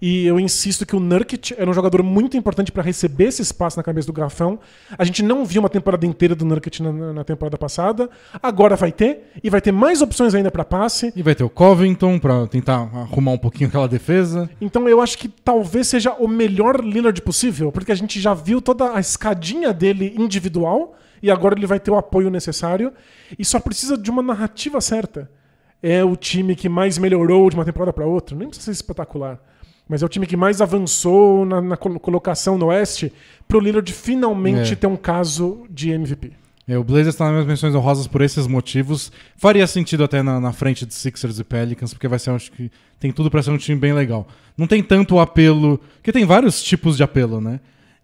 E 0.00 0.26
eu 0.26 0.38
insisto 0.38 0.84
que 0.84 0.94
o 0.96 1.00
Nurkic 1.00 1.54
era 1.56 1.70
um 1.70 1.72
jogador 1.72 2.02
muito 2.02 2.36
importante 2.36 2.70
pra 2.72 2.82
receber 2.82 3.24
esse 3.28 3.40
espaço 3.42 3.76
na 3.76 3.82
cabeça 3.82 4.06
do 4.06 4.12
garrafão. 4.12 4.58
A 4.98 5.04
gente 5.04 5.22
não 5.22 5.44
viu 5.44 5.60
uma 5.62 5.68
temporada 5.70 6.04
inteira 6.06 6.34
do 6.34 6.44
Nurkic 6.44 6.82
na, 6.82 6.92
na- 6.92 7.12
na 7.12 7.24
temporada 7.24 7.56
passada. 7.56 8.10
Agora 8.42 8.76
vai 8.76 8.92
ter 8.92 9.30
e 9.42 9.48
vai 9.48 9.60
ter 9.60 9.72
mais 9.72 10.02
opções 10.02 10.34
ainda 10.34 10.50
pra 10.50 10.64
passe. 10.64 11.12
E 11.16 11.22
vai 11.22 11.34
ter 11.34 11.44
o 11.44 11.48
Covington 11.50 12.18
pra 12.18 12.46
tentar 12.46 12.76
arrumar 12.92 13.32
um 13.32 13.38
pouquinho 13.38 13.68
aquela 13.68 13.88
defesa. 13.88 14.50
Então 14.60 14.88
eu 14.88 15.00
acho 15.00 15.16
que 15.18 15.28
talvez 15.28 15.86
seja 15.88 16.12
o 16.14 16.28
melhor 16.28 16.80
Lillard 16.84 17.20
possível, 17.22 17.72
porque 17.72 17.92
a 17.92 17.96
gente 17.96 18.20
já 18.20 18.34
viu 18.34 18.60
toda 18.60 18.92
a 18.94 19.00
escadinha 19.00 19.72
dele 19.72 20.14
individual 20.18 20.94
e 21.22 21.30
agora 21.30 21.54
ele 21.58 21.66
vai 21.66 21.80
ter 21.80 21.90
o 21.90 21.96
apoio 21.96 22.28
necessário 22.30 22.92
e 23.38 23.44
só 23.44 23.58
precisa 23.58 23.96
de 23.96 24.10
uma 24.10 24.22
narrativa 24.22 24.80
certa. 24.80 25.30
É 25.82 26.04
o 26.04 26.16
time 26.16 26.56
que 26.56 26.68
mais 26.68 26.98
melhorou 26.98 27.48
de 27.50 27.56
uma 27.56 27.64
temporada 27.64 27.92
para 27.92 28.06
outra, 28.06 28.36
nem 28.36 28.48
precisa 28.48 28.66
ser 28.66 28.72
espetacular, 28.72 29.38
mas 29.88 30.02
é 30.02 30.06
o 30.06 30.08
time 30.08 30.26
que 30.26 30.36
mais 30.36 30.60
avançou 30.60 31.44
na, 31.44 31.60
na 31.60 31.76
colo- 31.76 32.00
colocação 32.00 32.58
no 32.58 32.66
Oeste 32.66 33.12
pro 33.46 33.60
Lillard 33.60 33.92
finalmente 33.92 34.72
É. 34.72 34.76
ter 34.76 34.86
um 34.86 34.96
caso 34.96 35.64
de 35.70 35.90
MVP. 35.90 36.32
É, 36.68 36.76
o 36.76 36.82
Blazers 36.82 37.14
está 37.14 37.26
nas 37.26 37.32
minhas 37.34 37.46
menções 37.46 37.74
honrosas 37.76 38.08
por 38.08 38.20
esses 38.22 38.48
motivos. 38.48 39.12
Faria 39.36 39.64
sentido 39.68 40.02
até 40.02 40.20
na, 40.20 40.40
na 40.40 40.52
frente 40.52 40.84
de 40.84 40.92
Sixers 40.94 41.38
e 41.38 41.44
Pelicans, 41.44 41.94
porque 41.94 42.08
vai 42.08 42.18
ser, 42.18 42.30
acho 42.30 42.50
que 42.50 42.72
tem 42.98 43.12
tudo 43.12 43.30
para 43.30 43.40
ser 43.40 43.52
um 43.52 43.56
time 43.56 43.78
bem 43.78 43.92
legal. 43.92 44.26
Não 44.58 44.66
tem 44.66 44.82
tanto 44.82 45.14
o 45.14 45.20
apelo, 45.20 45.78
porque 45.98 46.10
tem 46.10 46.24
vários 46.24 46.60
tipos 46.60 46.96
de 46.96 47.04
apelo, 47.04 47.40
né? 47.40 47.60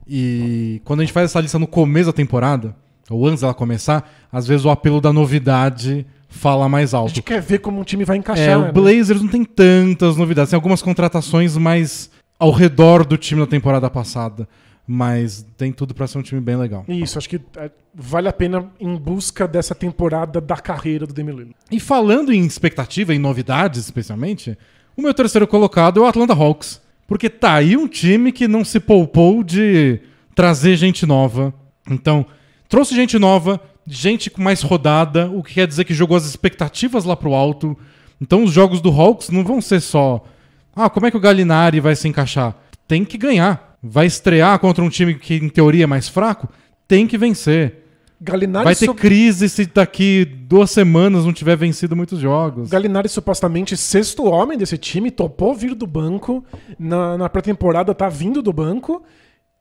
E 0.07 0.81
quando 0.85 1.01
a 1.01 1.03
gente 1.05 1.13
faz 1.13 1.25
essa 1.31 1.41
lista 1.41 1.59
no 1.59 1.67
começo 1.67 2.07
da 2.07 2.13
temporada, 2.13 2.77
ou 3.11 3.27
antes 3.27 3.41
dela 3.41 3.53
começar, 3.55 4.09
às 4.31 4.47
vezes 4.47 4.65
o 4.65 4.71
apelo 4.71 5.01
da 5.01 5.13
novidade 5.13 6.07
fala 6.33 6.69
mais 6.69 6.95
A 6.95 6.99
alto. 6.99 7.11
gente 7.15 7.23
quer 7.23 7.41
ver 7.41 7.59
como 7.59 7.81
um 7.81 7.85
time 7.85 8.05
vai 8.05 8.17
encaixar. 8.17 8.49
É, 8.49 8.57
né? 8.59 8.71
o 8.71 8.73
Blazers 8.73 9.21
não 9.23 9.29
tem 9.29 9.45
tantas 9.45 10.17
novidades. 10.17 10.51
Tem 10.51 10.57
algumas 10.57 10.83
contratações 10.83 11.57
mais 11.57 12.11
ao 12.39 12.51
redor 12.51 13.05
do 13.07 13.17
time 13.17 13.41
da 13.41 13.47
temporada 13.47 13.89
passada. 13.89 14.49
mas 14.85 15.47
tem 15.57 15.71
tudo 15.73 15.95
pra 15.95 16.07
ser 16.09 16.19
um 16.19 16.23
time 16.23 16.41
bem 16.41 16.57
legal. 16.57 16.85
Isso, 16.89 17.17
acho 17.17 17.29
que 17.29 17.41
é, 17.57 17.71
vale 17.95 18.27
a 18.29 18.33
pena 18.33 18.69
em 18.81 18.97
busca 18.97 19.47
dessa 19.47 19.75
temporada 19.77 20.41
da 20.41 20.57
carreira 20.57 21.07
do 21.07 21.15
Damian 21.15 21.35
Lillard. 21.35 21.55
E 21.71 21.79
falando 21.79 22.33
em 22.33 22.45
expectativa, 22.45 23.15
em 23.15 23.19
novidades 23.19 23.79
especialmente, 23.81 24.59
o 24.97 25.01
meu 25.03 25.15
terceiro 25.15 25.47
colocado 25.47 26.01
é 26.01 26.03
o 26.03 26.07
Atlanta 26.07 26.33
Hawks. 26.35 26.83
Porque 27.07 27.31
tá 27.31 27.55
aí 27.55 27.77
um 27.77 27.87
time 27.87 28.33
que 28.33 28.49
não 28.49 28.65
se 28.65 28.81
poupou 28.81 29.45
de 29.45 30.01
trazer 30.35 30.77
gente 30.77 31.07
nova. 31.07 31.55
Então, 31.89 32.27
trouxe 32.69 32.95
gente 32.95 33.19
nova, 33.19 33.61
gente 33.87 34.31
com 34.31 34.43
mais 34.43 34.63
rodada, 34.63 35.31
o 35.31 35.43
que 35.43 35.55
quer 35.55 35.67
dizer 35.67 35.85
que 35.85 35.95
jogou 35.95 36.17
as 36.17 36.25
expectativas 36.25 37.05
lá 37.05 37.17
pro 37.17 37.35
alto. 37.35 37.77
Então, 38.21 38.45
os 38.45 38.53
jogos 38.53 38.81
do 38.81 38.91
Hawks 38.91 39.31
não 39.31 39.45
vão 39.45 39.61
ser 39.61 39.81
só. 39.81 40.25
Ah, 40.75 40.89
como 40.89 41.07
é 41.07 41.11
que 41.11 41.17
o 41.17 41.21
Galinari 41.21 41.81
vai 41.81 41.95
se 41.97 42.07
encaixar? 42.09 42.55
Tem 42.87 43.05
que 43.05 43.19
ganhar. 43.19 43.77
Vai 43.83 44.07
estrear 44.07 44.59
contra 44.59 44.83
um 44.85 44.89
time 44.89 45.15
que, 45.15 45.35
em 45.35 45.49
teoria, 45.49 45.85
é 45.85 45.87
mais 45.87 46.09
fraco? 46.09 46.49
Tem 46.87 47.07
que 47.07 47.19
vencer. 47.19 47.81
Galinari, 48.21 48.65
Vai 48.67 48.77
ter 48.77 48.87
so- 48.87 48.95
crise 48.95 49.49
se 49.49 49.67
daqui 49.67 50.25
duas 50.25 50.71
semanas 50.71 51.25
não 51.25 51.33
tiver 51.33 51.57
vencido 51.57 51.97
muitos 51.97 52.21
jogos. 52.21 52.71
Galinari 52.71 53.09
supostamente 53.09 53.77
sexto 53.77 54.25
homem 54.27 54.57
desse 54.57 54.79
time, 54.79 55.11
topou 55.11 55.53
vir 55.57 55.75
do 55.75 55.89
banco. 55.89 56.45
Na, 56.79 57.19
na 57.19 57.29
pré-temporada 57.29 57.93
tá 57.93 58.09
vindo 58.09 58.41
do 58.41 58.53
banco. 58.53 59.03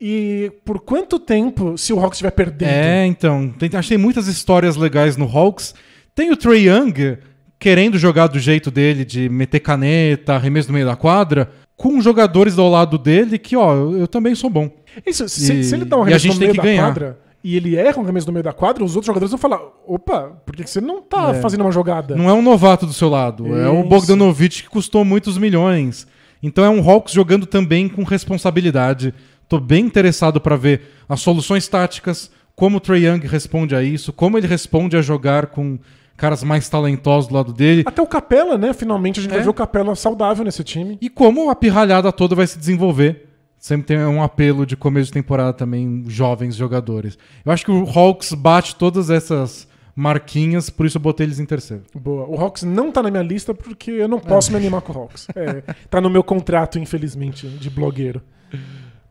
E 0.03 0.51
por 0.65 0.79
quanto 0.79 1.19
tempo, 1.19 1.77
se 1.77 1.93
o 1.93 1.99
Hawks 1.99 2.15
estiver 2.15 2.31
perdendo? 2.31 2.69
É, 2.69 3.05
então. 3.05 3.49
Tem, 3.59 3.69
achei 3.73 3.97
muitas 3.99 4.25
histórias 4.27 4.75
legais 4.75 5.15
no 5.15 5.25
Hawks. 5.25 5.75
Tem 6.15 6.31
o 6.31 6.35
Trey 6.37 6.67
Young 6.67 7.17
querendo 7.59 7.99
jogar 7.99 8.25
do 8.25 8.39
jeito 8.39 8.71
dele, 8.71 9.05
de 9.05 9.29
meter 9.29 9.59
caneta, 9.59 10.33
arremesso 10.33 10.69
no 10.69 10.73
meio 10.73 10.87
da 10.87 10.95
quadra, 10.95 11.51
com 11.77 12.01
jogadores 12.01 12.57
ao 12.57 12.67
lado 12.67 12.97
dele 12.97 13.37
que, 13.37 13.55
ó, 13.55 13.75
eu, 13.75 14.07
também 14.07 14.33
sou 14.33 14.49
bom. 14.49 14.71
Isso, 15.05 15.29
se, 15.29 15.53
E- 15.59 15.63
se 15.63 15.75
ele 15.75 15.85
dá 15.85 15.97
um 15.97 16.01
arremesso 16.01 16.27
no 16.29 16.35
meio 16.35 16.53
da 16.55 16.63
ganhar. 16.63 16.81
quadra 16.87 17.19
e 17.43 17.55
ele 17.55 17.75
erra 17.75 17.99
um 17.99 18.01
arremesso 18.03 18.25
no 18.27 18.33
meio 18.33 18.43
da 18.43 18.51
quadra, 18.53 18.83
os 18.83 18.95
outros 18.95 19.05
jogadores 19.05 19.29
vão 19.29 19.37
falar: 19.39 19.61
opa, 19.85 20.41
por 20.43 20.55
que 20.55 20.67
você 20.67 20.81
não 20.81 21.03
tá 21.03 21.29
É. 21.35 21.41
fazendo 21.41 21.61
uma 21.61 21.71
jogada? 21.71 22.15
Não 22.15 22.27
é 22.27 22.33
um 22.33 22.41
novato 22.41 22.87
do 22.87 22.93
seu 22.93 23.07
lado, 23.09 23.55
é 23.55 23.69
o 23.69 23.81
Isso. 23.81 23.89
Bogdanovich 23.89 24.63
que 24.63 24.69
custou 24.69 25.05
muitos 25.05 25.37
milhões. 25.37 26.07
Então 26.41 26.65
é 26.65 26.69
um 26.71 26.79
Hawks 26.89 27.13
jogando 27.13 27.45
também 27.45 27.87
com 27.87 28.01
responsabilidade. 28.03 29.13
Tô 29.51 29.59
bem 29.59 29.83
interessado 29.85 30.39
pra 30.39 30.55
ver 30.55 30.79
as 31.09 31.19
soluções 31.19 31.67
táticas, 31.67 32.31
como 32.55 32.77
o 32.77 32.79
Trey 32.79 33.05
Young 33.05 33.19
responde 33.27 33.75
a 33.75 33.83
isso, 33.83 34.13
como 34.13 34.37
ele 34.37 34.47
responde 34.47 34.95
a 34.95 35.01
jogar 35.01 35.47
com 35.47 35.77
caras 36.15 36.41
mais 36.41 36.69
talentosos 36.69 37.27
do 37.27 37.35
lado 37.35 37.51
dele. 37.51 37.83
Até 37.85 38.01
o 38.01 38.07
Capela, 38.07 38.57
né? 38.57 38.71
Finalmente 38.71 39.19
a 39.19 39.23
gente 39.23 39.31
É. 39.31 39.35
vai 39.35 39.43
ver 39.43 39.49
o 39.49 39.53
Capela 39.53 39.93
saudável 39.93 40.45
nesse 40.45 40.63
time. 40.63 40.97
E 41.01 41.09
como 41.09 41.49
a 41.49 41.55
pirralhada 41.55 42.13
toda 42.13 42.33
vai 42.33 42.47
se 42.47 42.57
desenvolver. 42.57 43.27
Sempre 43.59 43.87
tem 43.87 43.97
um 43.97 44.23
apelo 44.23 44.65
de 44.65 44.77
começo 44.77 45.07
de 45.07 45.13
temporada 45.15 45.51
também, 45.51 46.05
jovens 46.07 46.55
jogadores. 46.55 47.17
Eu 47.43 47.51
acho 47.51 47.65
que 47.65 47.71
o 47.71 47.83
Hawks 47.83 48.33
bate 48.33 48.77
todas 48.77 49.09
essas 49.09 49.67
marquinhas, 49.93 50.69
por 50.69 50.85
isso 50.85 50.95
eu 50.97 51.01
botei 51.01 51.25
eles 51.25 51.41
em 51.41 51.45
terceiro. 51.45 51.83
Boa. 51.93 52.25
O 52.25 52.39
Hawks 52.39 52.63
não 52.63 52.89
tá 52.89 53.03
na 53.03 53.11
minha 53.11 53.21
lista 53.21 53.53
porque 53.53 53.91
eu 53.91 54.07
não 54.07 54.17
posso 54.17 54.49
me 54.49 54.55
animar 54.55 54.79
com 54.79 54.93
o 54.93 55.01
Hawks. 55.01 55.27
É, 55.35 55.61
tá 55.89 55.99
no 55.99 56.09
meu 56.09 56.23
contrato, 56.23 56.79
infelizmente, 56.79 57.45
de 57.49 57.69
blogueiro. 57.69 58.21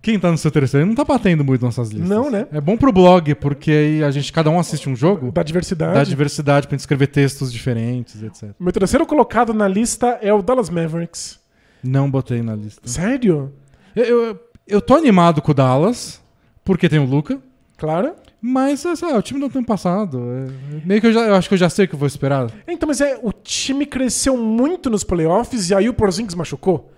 Quem 0.02 0.18
tá 0.18 0.30
no 0.30 0.38
seu 0.38 0.50
terceiro? 0.50 0.86
Não 0.86 0.94
tá 0.94 1.04
batendo 1.04 1.44
muito 1.44 1.62
nossas 1.62 1.90
listas. 1.90 2.08
Não, 2.08 2.30
né? 2.30 2.46
É 2.52 2.60
bom 2.60 2.76
pro 2.76 2.90
blog, 2.92 3.34
porque 3.34 3.70
aí 3.70 4.04
a 4.04 4.10
gente, 4.10 4.32
cada 4.32 4.48
um 4.48 4.58
assiste 4.58 4.88
um 4.88 4.96
jogo, 4.96 5.30
Da 5.30 5.42
diversidade. 5.42 5.92
dá 5.94 6.04
diversidade 6.04 6.66
pra 6.66 6.74
gente 6.74 6.80
escrever 6.80 7.06
textos 7.08 7.52
diferentes, 7.52 8.22
etc. 8.22 8.50
Meu 8.58 8.72
terceiro 8.72 9.04
colocado 9.04 9.52
na 9.52 9.68
lista 9.68 10.18
é 10.22 10.32
o 10.32 10.40
Dallas 10.40 10.70
Mavericks. 10.70 11.38
Não 11.82 12.10
botei 12.10 12.40
na 12.42 12.54
lista. 12.54 12.80
Sério? 12.88 13.52
Eu, 13.94 14.04
eu, 14.04 14.40
eu 14.66 14.80
tô 14.80 14.94
animado 14.94 15.42
com 15.42 15.50
o 15.50 15.54
Dallas, 15.54 16.20
porque 16.64 16.88
tem 16.88 16.98
o 16.98 17.04
Luca. 17.04 17.38
Claro. 17.76 18.12
Mas 18.40 18.84
é 18.86 19.16
o 19.16 19.20
time 19.22 19.38
do 19.38 19.58
ano 19.58 19.66
passado. 19.66 20.18
é- 20.32 20.86
meio 20.86 21.00
que 21.00 21.08
eu, 21.08 21.12
já, 21.12 21.20
eu 21.26 21.34
acho 21.34 21.46
que 21.48 21.54
eu 21.54 21.58
já 21.58 21.68
sei 21.68 21.84
o 21.84 21.88
que 21.88 21.94
eu 21.94 21.98
vou 21.98 22.06
esperar. 22.08 22.50
Então, 22.66 22.86
mas 22.86 23.02
é, 23.02 23.18
o 23.22 23.32
time 23.32 23.84
cresceu 23.84 24.34
muito 24.36 24.88
nos 24.88 25.04
playoffs 25.04 25.68
e 25.68 25.74
aí 25.74 25.88
o 25.90 25.94
Porzingis 25.94 26.34
machucou. 26.34 26.90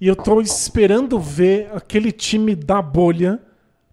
E 0.00 0.06
eu 0.06 0.14
tô 0.14 0.40
esperando 0.40 1.18
ver 1.18 1.70
aquele 1.74 2.12
time 2.12 2.54
da 2.54 2.80
bolha 2.80 3.40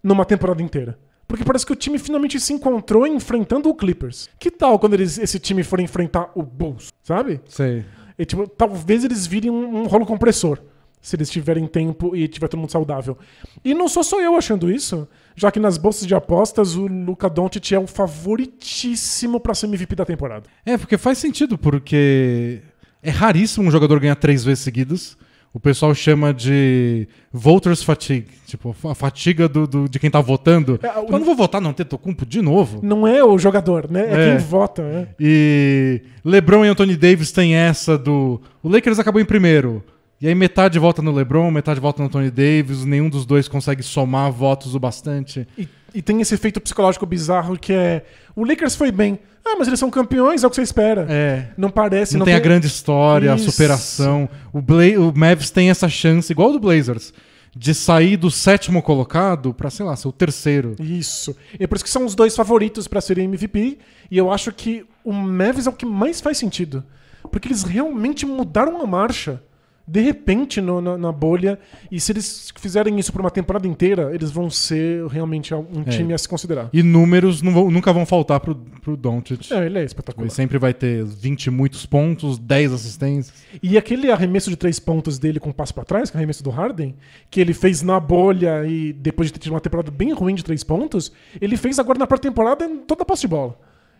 numa 0.02 0.24
temporada 0.24 0.62
inteira. 0.62 0.98
Porque 1.26 1.44
parece 1.44 1.66
que 1.66 1.72
o 1.72 1.76
time 1.76 1.98
finalmente 1.98 2.38
se 2.38 2.52
encontrou 2.52 3.06
enfrentando 3.06 3.68
o 3.68 3.74
Clippers. 3.74 4.28
Que 4.38 4.50
tal 4.50 4.78
quando 4.78 4.94
eles, 4.94 5.18
esse 5.18 5.38
time 5.38 5.64
for 5.64 5.80
enfrentar 5.80 6.30
o 6.34 6.42
Bulls, 6.42 6.92
sabe? 7.02 7.40
Sei. 7.48 7.84
E, 8.18 8.24
tipo, 8.24 8.46
talvez 8.46 9.04
eles 9.04 9.26
virem 9.26 9.50
um, 9.50 9.82
um 9.82 9.86
rolo 9.86 10.06
compressor. 10.06 10.60
Se 11.02 11.14
eles 11.14 11.30
tiverem 11.30 11.66
tempo 11.66 12.16
e 12.16 12.26
tiver 12.26 12.48
todo 12.48 12.60
mundo 12.60 12.70
saudável. 12.70 13.16
E 13.64 13.74
não 13.74 13.88
sou 13.88 14.02
só 14.02 14.20
eu 14.20 14.36
achando 14.36 14.70
isso, 14.70 15.06
já 15.36 15.52
que 15.52 15.60
nas 15.60 15.78
bolsas 15.78 16.06
de 16.06 16.14
apostas 16.14 16.74
o 16.74 16.86
Luca 16.86 17.28
Doncic 17.28 17.72
é 17.72 17.78
o 17.78 17.86
favoritíssimo 17.86 19.38
pra 19.38 19.54
ser 19.54 19.66
MVP 19.66 19.94
da 19.94 20.04
temporada. 20.04 20.48
É, 20.64 20.76
porque 20.76 20.98
faz 20.98 21.18
sentido, 21.18 21.56
porque 21.56 22.60
é 23.02 23.10
raríssimo 23.10 23.68
um 23.68 23.70
jogador 23.70 24.00
ganhar 24.00 24.16
três 24.16 24.42
vezes 24.44 24.64
seguidas. 24.64 25.16
O 25.56 25.58
pessoal 25.60 25.94
chama 25.94 26.34
de 26.34 27.08
voters 27.32 27.82
fatigue, 27.82 28.26
tipo, 28.46 28.76
a 28.84 28.94
fatiga 28.94 29.48
do, 29.48 29.66
do- 29.66 29.88
de 29.88 29.98
quem 29.98 30.10
tá 30.10 30.20
votando. 30.20 30.78
É, 30.82 30.88
o- 30.98 31.06
Eu 31.06 31.18
não 31.18 31.24
vou 31.24 31.34
votar 31.34 31.62
não, 31.62 31.72
Tetocumpo 31.72 32.26
de 32.26 32.42
novo. 32.42 32.80
Não 32.82 33.06
é 33.06 33.24
o 33.24 33.38
jogador, 33.38 33.90
né? 33.90 34.06
É, 34.06 34.12
É. 34.12 34.36
quem 34.36 34.46
vota. 34.46 34.82
né? 34.82 35.08
E 35.18 36.02
LeBron 36.22 36.62
e 36.62 36.68
Anthony 36.68 36.94
Davis 36.94 37.32
têm 37.32 37.54
essa 37.54 37.96
do. 37.96 38.38
O 38.62 38.68
Lakers 38.68 38.98
acabou 38.98 39.18
em 39.18 39.24
primeiro. 39.24 39.82
E 40.20 40.26
aí 40.26 40.34
metade 40.34 40.78
vota 40.78 41.02
no 41.02 41.12
LeBron, 41.12 41.50
metade 41.50 41.78
vota 41.78 42.00
no 42.00 42.08
Anthony 42.08 42.30
Davis, 42.30 42.84
nenhum 42.84 43.08
dos 43.08 43.26
dois 43.26 43.48
consegue 43.48 43.82
somar 43.82 44.32
votos 44.32 44.74
o 44.74 44.80
bastante. 44.80 45.46
E, 45.58 45.68
e 45.94 46.00
tem 46.00 46.20
esse 46.20 46.34
efeito 46.34 46.60
psicológico 46.60 47.04
bizarro 47.04 47.58
que 47.58 47.72
é. 47.72 48.04
O 48.34 48.44
Lakers 48.44 48.74
foi 48.74 48.90
bem. 48.90 49.18
Ah, 49.44 49.54
mas 49.58 49.68
eles 49.68 49.78
são 49.78 49.90
campeões, 49.90 50.42
é 50.42 50.46
o 50.46 50.50
que 50.50 50.56
você 50.56 50.62
espera. 50.62 51.06
É. 51.08 51.48
Não 51.56 51.70
parece, 51.70 52.14
Não, 52.14 52.20
não, 52.20 52.26
tem, 52.26 52.34
a 52.34 52.40
grande 52.40 52.66
história, 52.66 53.32
Isso. 53.34 53.48
a 53.48 53.52
superação. 53.52 54.28
O, 54.52 54.60
Bla 54.60 54.84
o 54.98 55.12
Mavs 55.16 55.50
tem 55.50 55.70
essa 55.70 55.88
chance, 55.88 56.32
igual 56.32 56.50
do 56.50 56.58
Blazers, 56.58 57.14
de 57.54 57.72
sair 57.72 58.16
do 58.16 58.30
sétimo 58.30 58.82
colocado 58.82 59.54
pra, 59.54 59.70
sei 59.70 59.86
lá, 59.86 59.94
ser 59.94 60.08
o 60.08 60.12
terceiro. 60.12 60.74
Isso. 60.80 61.36
E 61.60 61.62
é 61.62 61.66
por 61.66 61.76
isso 61.76 61.84
que 61.84 61.90
são 61.90 62.04
os 62.04 62.14
dois 62.14 62.34
favoritos 62.34 62.88
pra 62.88 63.00
serem 63.00 63.26
MVP. 63.26 63.78
E 64.10 64.18
eu 64.18 64.32
acho 64.32 64.50
que 64.50 64.84
o 65.04 65.12
Mavis 65.12 65.66
é 65.66 65.70
o 65.70 65.74
que 65.74 65.86
mais 65.86 66.20
faz 66.20 66.38
sentido. 66.38 66.82
Porque 67.30 67.46
eles 67.46 67.62
realmente 67.62 68.26
mudaram 68.26 68.80
a 68.80 68.86
marcha. 68.86 69.40
De 69.88 70.00
repente, 70.00 70.60
no- 70.60 70.80
na, 70.80 70.98
na 70.98 71.12
bolha. 71.12 71.58
E 71.90 72.00
se 72.00 72.10
eles 72.10 72.52
fizerem 72.58 72.98
isso 72.98 73.12
por 73.12 73.20
uma 73.20 73.30
temporada 73.30 73.68
inteira, 73.68 74.10
eles 74.12 74.30
vão 74.32 74.50
ser 74.50 75.06
realmente 75.06 75.54
um 75.54 75.82
É. 75.86 75.90
time 75.90 76.12
a 76.12 76.18
se 76.18 76.28
considerar. 76.28 76.68
E 76.72 76.82
números 76.82 77.40
vão- 77.40 77.70
nunca 77.70 77.92
vão 77.92 78.04
faltar 78.04 78.40
pro, 78.40 78.56
pro 78.56 78.96
Doncic. 78.96 79.52
É, 79.52 79.66
ele 79.66 79.78
é 79.78 79.84
espetacular. 79.84 80.24
Ele 80.26 80.34
sempre 80.34 80.58
vai 80.58 80.74
ter 80.74 81.04
20 81.04 81.46
e 81.46 81.50
muitos 81.50 81.86
pontos, 81.86 82.36
10 82.38 82.72
assistências. 82.72 83.32
E 83.62 83.78
aquele 83.78 84.10
arremesso 84.10 84.50
de 84.50 84.56
três 84.56 84.78
pontos 84.80 85.18
dele 85.18 85.38
com 85.38 85.52
passo 85.52 85.72
pra 85.72 85.84
trás, 85.84 86.10
que 86.10 86.16
é 86.16 86.18
o 86.18 86.20
arremesso 86.20 86.42
do 86.42 86.50
Harden, 86.50 86.94
que 87.30 87.40
ele 87.40 87.54
fez 87.54 87.82
na 87.82 88.00
bolha 88.00 88.66
e 88.66 88.92
depois 88.92 89.28
de 89.28 89.34
ter 89.34 89.38
tido 89.40 89.52
uma 89.52 89.60
temporada 89.60 89.90
bem 89.90 90.12
ruim 90.12 90.34
de 90.34 90.42
três 90.44 90.64
pontos, 90.64 91.12
ele 91.40 91.56
fez 91.56 91.78
agora 91.78 91.98
na 91.98 92.06
pré-temporada 92.06 92.64
em 92.64 92.78
toda 92.78 93.02
a 93.02 93.06
posse 93.06 93.22
de 93.22 93.28
bola. 93.28 93.56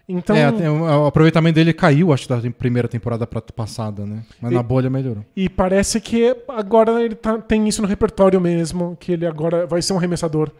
Então, 0.08 0.36
É, 0.36 0.70
o 0.70 1.06
aproveitamento 1.06 1.56
dele 1.56 1.72
caiu, 1.72 2.12
acho, 2.12 2.28
da 2.28 2.40
primeira 2.56 2.86
temporada 2.86 3.26
pra 3.26 3.40
passada, 3.40 4.06
né? 4.06 4.22
Mas 4.40 4.52
E- 4.52 4.54
na 4.54 4.62
bolha 4.62 4.88
melhorou. 4.88 5.24
e 5.34 5.48
parece 5.48 6.00
que 6.00 6.36
agora 6.48 7.02
ele 7.02 7.16
tá- 7.16 7.38
tem 7.38 7.66
isso 7.66 7.82
no 7.82 7.88
repertório 7.88 8.40
mesmo, 8.40 8.96
que 9.00 9.12
ele 9.12 9.26
agora 9.26 9.66
vai 9.66 9.82
ser 9.82 9.92
um 9.94 9.96
arremessador. 9.98 10.50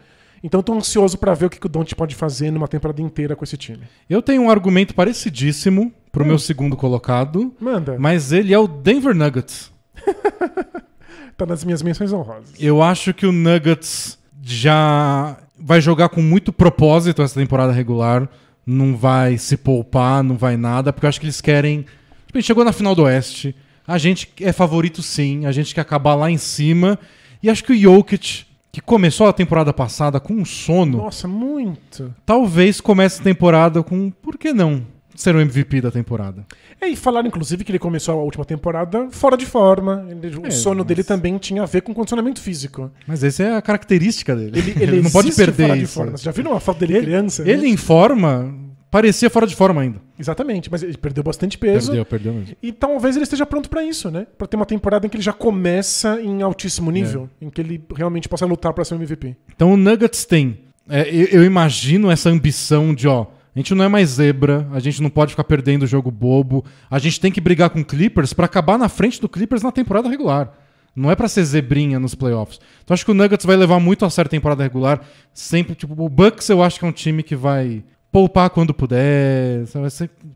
Então 0.43 0.62
tô 0.62 0.75
ansioso 0.75 1.17
pra 1.17 1.33
ver 1.33 1.47
o 1.47 1.50
que, 1.50 1.61
que 1.61 1.67
o 1.67 1.69
Don't 1.69 1.95
pode 1.95 2.15
fazer 2.17 2.50
numa 2.50 2.67
temporada 2.69 3.00
inteira 3.00 3.37
com 3.37 3.45
esse 3.45 3.57
time. 3.57 3.85
Eu 4.11 4.21
tenho 4.21 4.43
um 4.43 4.50
argumento 4.50 4.95
parecidíssimo 4.95 5.93
pro 6.11 6.25
Hum. 6.25 6.29
meu 6.29 6.38
segundo 6.38 6.76
colocado, 6.76 7.55
Manda, 7.61 7.97
mas 7.99 8.33
ele 8.33 8.53
é 8.53 8.59
o 8.59 8.67
Denver 8.67 9.15
Nuggets. 9.15 9.71
tá 11.37 11.47
nas 11.47 11.65
minhas 11.65 11.83
menções 11.83 12.12
honrosas. 12.12 12.53
Eu 12.59 12.83
acho 12.83 13.15
que 13.15 13.26
o 13.26 13.33
Nuggets 13.33 14.19
já 14.43 15.37
vai 15.59 15.81
jogar 15.81 16.09
com 16.09 16.21
muito 16.23 16.53
propósito 16.53 17.23
essa 17.23 17.38
temporada 17.38 17.73
regular. 17.73 18.29
Não 18.67 18.97
vai 18.97 19.39
se 19.39 19.57
poupar, 19.57 20.25
não 20.25 20.37
vai 20.37 20.57
nada, 20.57 20.93
porque 20.93 21.07
eu 21.07 21.09
acho 21.09 21.21
que 21.21 21.27
eles 21.27 21.41
querem. 21.41 21.83
Tipo, 22.27 22.35
a 22.35 22.39
gente 22.41 22.47
chegou 22.47 22.65
na 22.65 22.73
final 22.73 22.95
do 22.95 23.03
Oeste. 23.05 23.55
A 23.87 23.99
gente 23.99 24.29
é 24.41 24.53
favorito 24.53 25.01
sim, 25.03 25.47
a 25.47 25.53
gente 25.53 25.73
quer 25.75 25.83
acabar 25.83 26.17
lá 26.17 26.29
em 26.31 26.37
cima. 26.39 26.99
E 27.41 27.49
acho 27.49 27.63
que 27.63 27.73
o 27.73 27.79
Jokic, 27.79 28.45
que 28.73 28.81
começou 28.81 29.29
a 29.29 29.33
temporada 29.33 29.73
passada 29.73 30.19
com 30.19 30.35
um 30.35 30.45
sono, 30.45 30.99
Nossa, 30.99 31.29
muito. 31.29 32.13
talvez 32.27 32.81
comece 32.81 33.21
a 33.21 33.25
temporada 33.25 33.83
com. 33.85 34.11
Por 34.11 34.37
que 34.37 34.53
não? 34.53 34.83
Ser 35.17 35.35
o 35.35 35.41
MVP 35.41 35.81
da 35.81 35.91
temporada. 35.91 36.45
É, 36.81 36.89
e 36.89 36.95
falaram, 36.97 37.27
inclusive, 37.27 37.65
que 37.65 37.71
ele 37.73 37.79
começou 37.79 38.19
a 38.19 38.23
última 38.23 38.45
temporada 38.45 39.09
fora 39.11 39.37
de 39.37 39.47
forma. 39.47 40.07
Ele- 40.11 40.37
o 40.37 40.47
É, 40.47 40.51
sono 40.51 40.79
mas- 40.79 40.87
dele 40.87 41.03
também 41.03 41.39
tinha 41.39 41.63
a 41.63 41.67
ver 41.67 41.81
com 41.83 41.95
condicionamento 41.95 42.41
físico. 42.41 42.91
Mas 43.07 43.25
essa 43.25 43.43
é 43.43 43.57
a 43.57 43.63
característica 43.63 44.37
dele. 44.37 44.59
Ele, 44.59 44.75
ele 44.83 45.03
não 45.03 45.11
pode 45.11 45.33
perder 45.33 45.67
fora 45.67 45.77
de 45.79 45.85
isso. 45.85 45.95
forma. 45.95 46.17
Você 46.17 46.25
já 46.25 46.31
viram 46.33 46.51
uma 46.53 46.61
foto 46.61 46.79
dele 46.81 47.01
criança? 47.01 47.43
né? 47.45 47.51
Ele 47.51 47.67
em 47.67 47.77
forma 47.77 48.55
parecia 48.91 49.29
fora 49.29 49.47
de 49.47 49.55
forma 49.55 49.81
ainda. 49.83 50.01
Exatamente, 50.19 50.71
mas 50.71 50.83
ele 50.83 50.97
perdeu 50.97 51.23
bastante 51.23 51.59
peso. 51.59 51.89
Perdeu, 51.89 52.05
perdeu 52.07 52.33
mesmo. 52.33 52.57
E 52.63 52.73
talvez 52.73 53.15
ele 53.17 53.25
esteja 53.25 53.45
pronto 53.45 53.69
pra 53.69 53.85
isso, 53.85 54.11
né? 54.11 54.27
Pra 54.39 54.47
ter 54.47 54.57
uma 54.57 54.65
temporada 54.65 55.07
em 55.07 55.11
que 55.11 55.17
ele 55.17 55.23
já 55.23 55.33
começa 55.35 56.21
em 56.23 56.41
altíssimo 56.43 56.91
nível, 56.91 57.29
É. 57.41 57.45
em 57.45 57.51
que 57.51 57.61
ele 57.61 57.83
realmente 57.95 58.29
possa 58.29 58.47
lutar 58.47 58.73
pra 58.73 58.85
ser 58.85 58.95
um 58.95 58.99
MVP. 58.99 59.37
Então 59.55 59.73
o 59.73 59.77
Nuggets 59.77 60.25
tem. 60.25 60.59
é, 60.89 61.09
eu, 61.11 61.41
eu 61.41 61.45
imagino 61.45 62.11
essa 62.11 62.31
ambição 62.31 62.95
de, 62.95 63.09
ó, 63.09 63.27
a 63.57 63.59
gente 63.59 63.75
não 63.75 63.87
é 63.87 63.89
mais 63.89 64.11
zebra, 64.11 64.69
a 64.71 64.79
gente 64.79 65.01
não 65.01 65.09
pode 65.09 65.31
ficar 65.31 65.45
perdendo 65.45 65.85
o 65.85 65.87
jogo 65.87 66.11
bobo, 66.11 66.63
a 66.91 66.99
gente 66.99 67.19
tem 67.19 67.33
que 67.33 67.41
brigar 67.41 67.71
com 67.71 67.81
o 67.81 67.85
Clippers 67.85 68.35
pra 68.35 68.45
acabar 68.45 68.77
na 68.77 68.87
frente 68.87 69.19
do 69.19 69.31
Clippers 69.31 69.63
na 69.63 69.73
temporada 69.73 70.11
regular. 70.11 70.53
Não 70.95 71.11
é 71.11 71.17
pra 71.17 71.27
ser 71.27 71.43
zebrinha 71.43 71.99
nos 71.99 72.15
playoffs. 72.15 72.61
Então 72.85 72.93
acho 72.93 73.03
que 73.03 73.11
o 73.11 73.15
Nuggets 73.15 73.47
vai 73.47 73.57
levar 73.57 73.81
muito 73.81 74.05
a 74.05 74.11
sério 74.11 74.29
a 74.29 74.31
temporada 74.31 74.63
regular. 74.63 75.01
Sempre, 75.33 75.75
tipo, 75.75 75.95
o 75.99 76.09
Bucks 76.09 76.51
eu 76.51 76.63
acho 76.63 76.79
que 76.79 76.85
é 76.85 76.89
um 76.89 76.93
time 76.93 77.23
que 77.23 77.35
vai 77.35 77.83
poupar 78.13 78.51
quando 78.51 78.75
puder. 78.75 79.65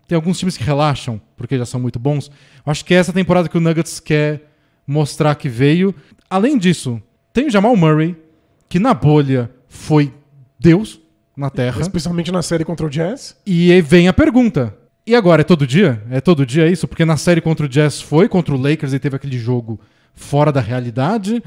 Tem 0.09 0.17
alguns 0.17 0.39
times 0.39 0.57
que 0.57 0.65
relaxam, 0.65 1.21
porque 1.37 1.59
já 1.59 1.67
são 1.67 1.79
muito 1.79 1.99
bons. 1.99 2.31
Acho 2.65 2.83
que 2.83 2.95
é 2.95 2.97
essa 2.97 3.13
temporada 3.13 3.51
que 3.51 3.59
o 3.59 3.61
Nuggets 3.61 4.01
quer 4.01 4.51
mostrar 4.87 5.35
que 5.35 5.49
veio. 5.49 5.95
Além 6.29 6.57
disso, 6.57 7.03
tem 7.35 7.49
o 7.49 7.51
Jamal 7.51 7.77
Murray, 7.77 8.17
que 8.67 8.79
na 8.79 8.95
bolha 8.95 9.51
foi 9.69 10.11
Deus 10.59 11.00
na 11.41 11.51
Terra. 11.51 11.81
Especialmente 11.81 12.31
na 12.31 12.43
série 12.43 12.65
contra 12.65 12.87
o 12.87 12.91
Jazz. 12.91 13.35
E 13.47 13.73
aí 13.73 13.81
vem 13.81 14.07
a 14.07 14.13
pergunta. 14.13 14.77
E 15.07 15.15
agora, 15.15 15.41
é 15.41 15.45
todo 15.45 15.67
dia? 15.67 16.03
É 16.11 16.21
todo 16.21 16.45
dia 16.45 16.69
isso? 16.69 16.87
Porque 16.87 17.05
na 17.05 17.17
série 17.17 17.41
contra 17.41 17.67
o 17.67 17.69
Jazz 17.69 18.01
foi, 18.01 18.29
contra 18.29 18.55
o 18.55 18.61
Lakers 18.61 18.93
ele 18.93 19.01
teve 19.01 19.17
aquele 19.17 19.39
jogo 19.39 19.81
fora 20.15 20.53
da 20.53 20.61
realidade. 20.61 21.43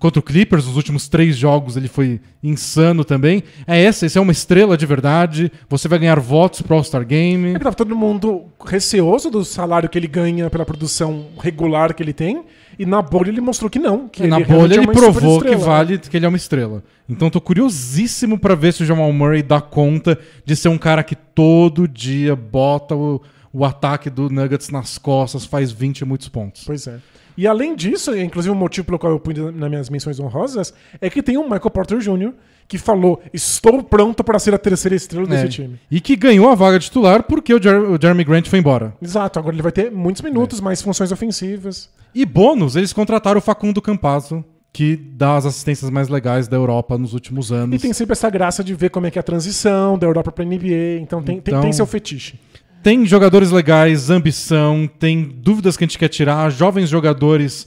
Contra 0.00 0.18
o 0.18 0.22
Clippers, 0.22 0.66
nos 0.66 0.76
últimos 0.76 1.08
três 1.08 1.36
jogos 1.36 1.76
ele 1.76 1.88
foi 1.88 2.20
insano 2.42 3.04
também. 3.04 3.44
É 3.66 3.80
essa, 3.80 4.06
esse 4.06 4.16
é 4.16 4.20
uma 4.20 4.32
estrela 4.32 4.76
de 4.76 4.86
verdade. 4.86 5.52
Você 5.68 5.86
vai 5.86 5.98
ganhar 5.98 6.18
votos 6.18 6.62
pro 6.62 6.74
All-Star 6.74 7.04
Game. 7.04 7.50
É 7.50 7.58
que 7.58 7.64
tava 7.64 7.76
todo 7.76 7.94
mundo 7.94 8.46
receoso 8.64 9.30
do 9.30 9.44
salário 9.44 9.88
que 9.88 9.98
ele 9.98 10.08
ganha 10.08 10.48
pela 10.48 10.64
produção 10.64 11.26
regular 11.40 11.94
que 11.94 12.02
ele 12.02 12.12
tem. 12.12 12.44
E 12.78 12.86
na 12.86 13.00
bolha 13.02 13.28
ele 13.30 13.40
mostrou 13.40 13.70
que 13.70 13.78
não. 13.78 14.08
Que 14.08 14.24
E 14.24 14.26
na 14.26 14.40
bolha 14.40 14.74
é 14.74 14.76
ele 14.76 14.86
uma 14.86 14.92
provou 14.92 15.40
que 15.40 15.56
vale 15.56 15.98
que 15.98 16.16
ele 16.16 16.26
é 16.26 16.28
uma 16.28 16.36
estrela. 16.36 16.82
Então 17.08 17.30
tô 17.30 17.40
curiosíssimo 17.40 18.38
pra 18.38 18.54
ver 18.54 18.72
se 18.72 18.82
o 18.82 18.86
Jamal 18.86 19.12
Murray 19.12 19.42
dá 19.42 19.60
conta 19.60 20.18
de 20.44 20.56
ser 20.56 20.68
um 20.68 20.78
cara 20.78 21.02
que 21.02 21.14
todo 21.14 21.86
dia 21.86 22.34
bota 22.34 22.94
o, 22.94 23.20
o 23.52 23.64
ataque 23.64 24.08
do 24.08 24.30
Nuggets 24.30 24.70
nas 24.70 24.98
costas, 24.98 25.44
faz 25.44 25.70
20 25.70 26.00
e 26.00 26.04
muitos 26.04 26.28
pontos. 26.28 26.64
Pois 26.64 26.86
é. 26.86 26.98
E 27.36 27.46
além 27.46 27.74
disso, 27.74 28.16
inclusive 28.16 28.52
o 28.52 28.56
motivo 28.56 28.86
pelo 28.86 28.98
qual 28.98 29.12
eu 29.12 29.18
pus 29.18 29.34
nas 29.54 29.68
minhas 29.68 29.90
menções 29.90 30.20
honrosas 30.20 30.72
é 31.00 31.10
que 31.10 31.22
tem 31.22 31.36
o 31.36 31.42
Michael 31.42 31.70
Porter 31.70 31.98
Jr. 31.98 32.32
que 32.66 32.78
falou: 32.78 33.22
Estou 33.32 33.82
pronto 33.82 34.24
para 34.24 34.38
ser 34.38 34.54
a 34.54 34.58
terceira 34.58 34.94
estrela 34.94 35.26
desse 35.26 35.44
É. 35.44 35.48
time. 35.48 35.78
E 35.90 36.00
que 36.00 36.16
ganhou 36.16 36.48
a 36.50 36.54
vaga 36.54 36.78
titular 36.78 37.22
porque 37.24 37.52
o, 37.54 37.62
Jer- 37.62 37.82
o 37.90 37.98
Jeremy 38.00 38.24
Grant 38.24 38.46
foi 38.48 38.58
embora. 38.58 38.94
Exato, 39.02 39.38
agora 39.38 39.54
ele 39.54 39.62
vai 39.62 39.72
ter 39.72 39.90
muitos 39.90 40.22
minutos, 40.22 40.58
É. 40.60 40.62
mais 40.62 40.80
funções 40.82 41.12
ofensivas. 41.12 41.90
E 42.14 42.24
bônus, 42.24 42.76
eles 42.76 42.92
contrataram 42.92 43.38
o 43.38 43.42
Facundo 43.42 43.82
Campazzo, 43.82 44.44
que 44.72 44.96
dá 44.96 45.36
as 45.36 45.46
assistências 45.46 45.90
mais 45.90 46.08
legais 46.08 46.48
da 46.48 46.56
Europa 46.56 46.96
nos 46.98 47.12
últimos 47.12 47.50
E 47.50 47.54
anos. 47.54 47.82
tem 47.82 47.92
sempre 47.92 48.12
essa 48.12 48.28
graça 48.30 48.62
de 48.64 48.74
ver 48.74 48.90
como 48.90 49.06
é 49.06 49.10
que 49.10 49.18
é 49.18 49.20
a 49.20 49.22
transição 49.22 49.96
da 49.98 50.06
Europa 50.06 50.32
pra 50.32 50.44
NBA. 50.44 51.00
Então 51.00 51.22
tem, 51.22 51.40
tem, 51.40 51.52
Então- 51.52 51.62
tem 51.62 51.72
seu 51.72 51.86
fetiche. 51.86 52.38
Tem 52.82 53.06
jogadores 53.06 53.50
legais, 53.50 54.10
ambição, 54.10 54.88
tem 54.98 55.22
dúvidas 55.22 55.76
que 55.76 55.84
a 55.84 55.86
gente 55.86 55.98
quer 55.98 56.08
tirar, 56.08 56.50
jovens 56.50 56.88
jogadores 56.90 57.66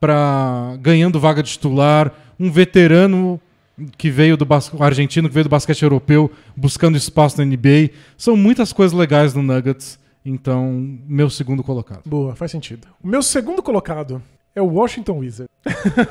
para 0.00 0.76
ganhando 0.80 1.18
vaga 1.18 1.42
de 1.42 1.50
titular, 1.50 2.12
um 2.38 2.50
veterano 2.50 3.40
que 3.96 4.10
veio 4.10 4.36
do 4.36 4.44
bas... 4.44 4.72
um 4.72 4.82
argentino 4.82 5.28
que 5.28 5.34
veio 5.34 5.44
do 5.44 5.50
basquete 5.50 5.82
europeu 5.82 6.30
buscando 6.56 6.96
espaço 6.96 7.38
na 7.38 7.44
NBA. 7.44 7.90
São 8.16 8.36
muitas 8.36 8.72
coisas 8.72 8.96
legais 8.96 9.34
no 9.34 9.42
Nuggets. 9.42 9.98
Então, 10.24 10.98
meu 11.06 11.30
segundo 11.30 11.62
colocado. 11.62 12.02
Boa, 12.04 12.34
faz 12.34 12.50
sentido. 12.50 12.86
O 13.02 13.08
meu 13.08 13.22
segundo 13.22 13.62
colocado 13.62 14.20
é 14.54 14.60
o 14.60 14.66
Washington 14.66 15.18
Wizards. 15.18 15.48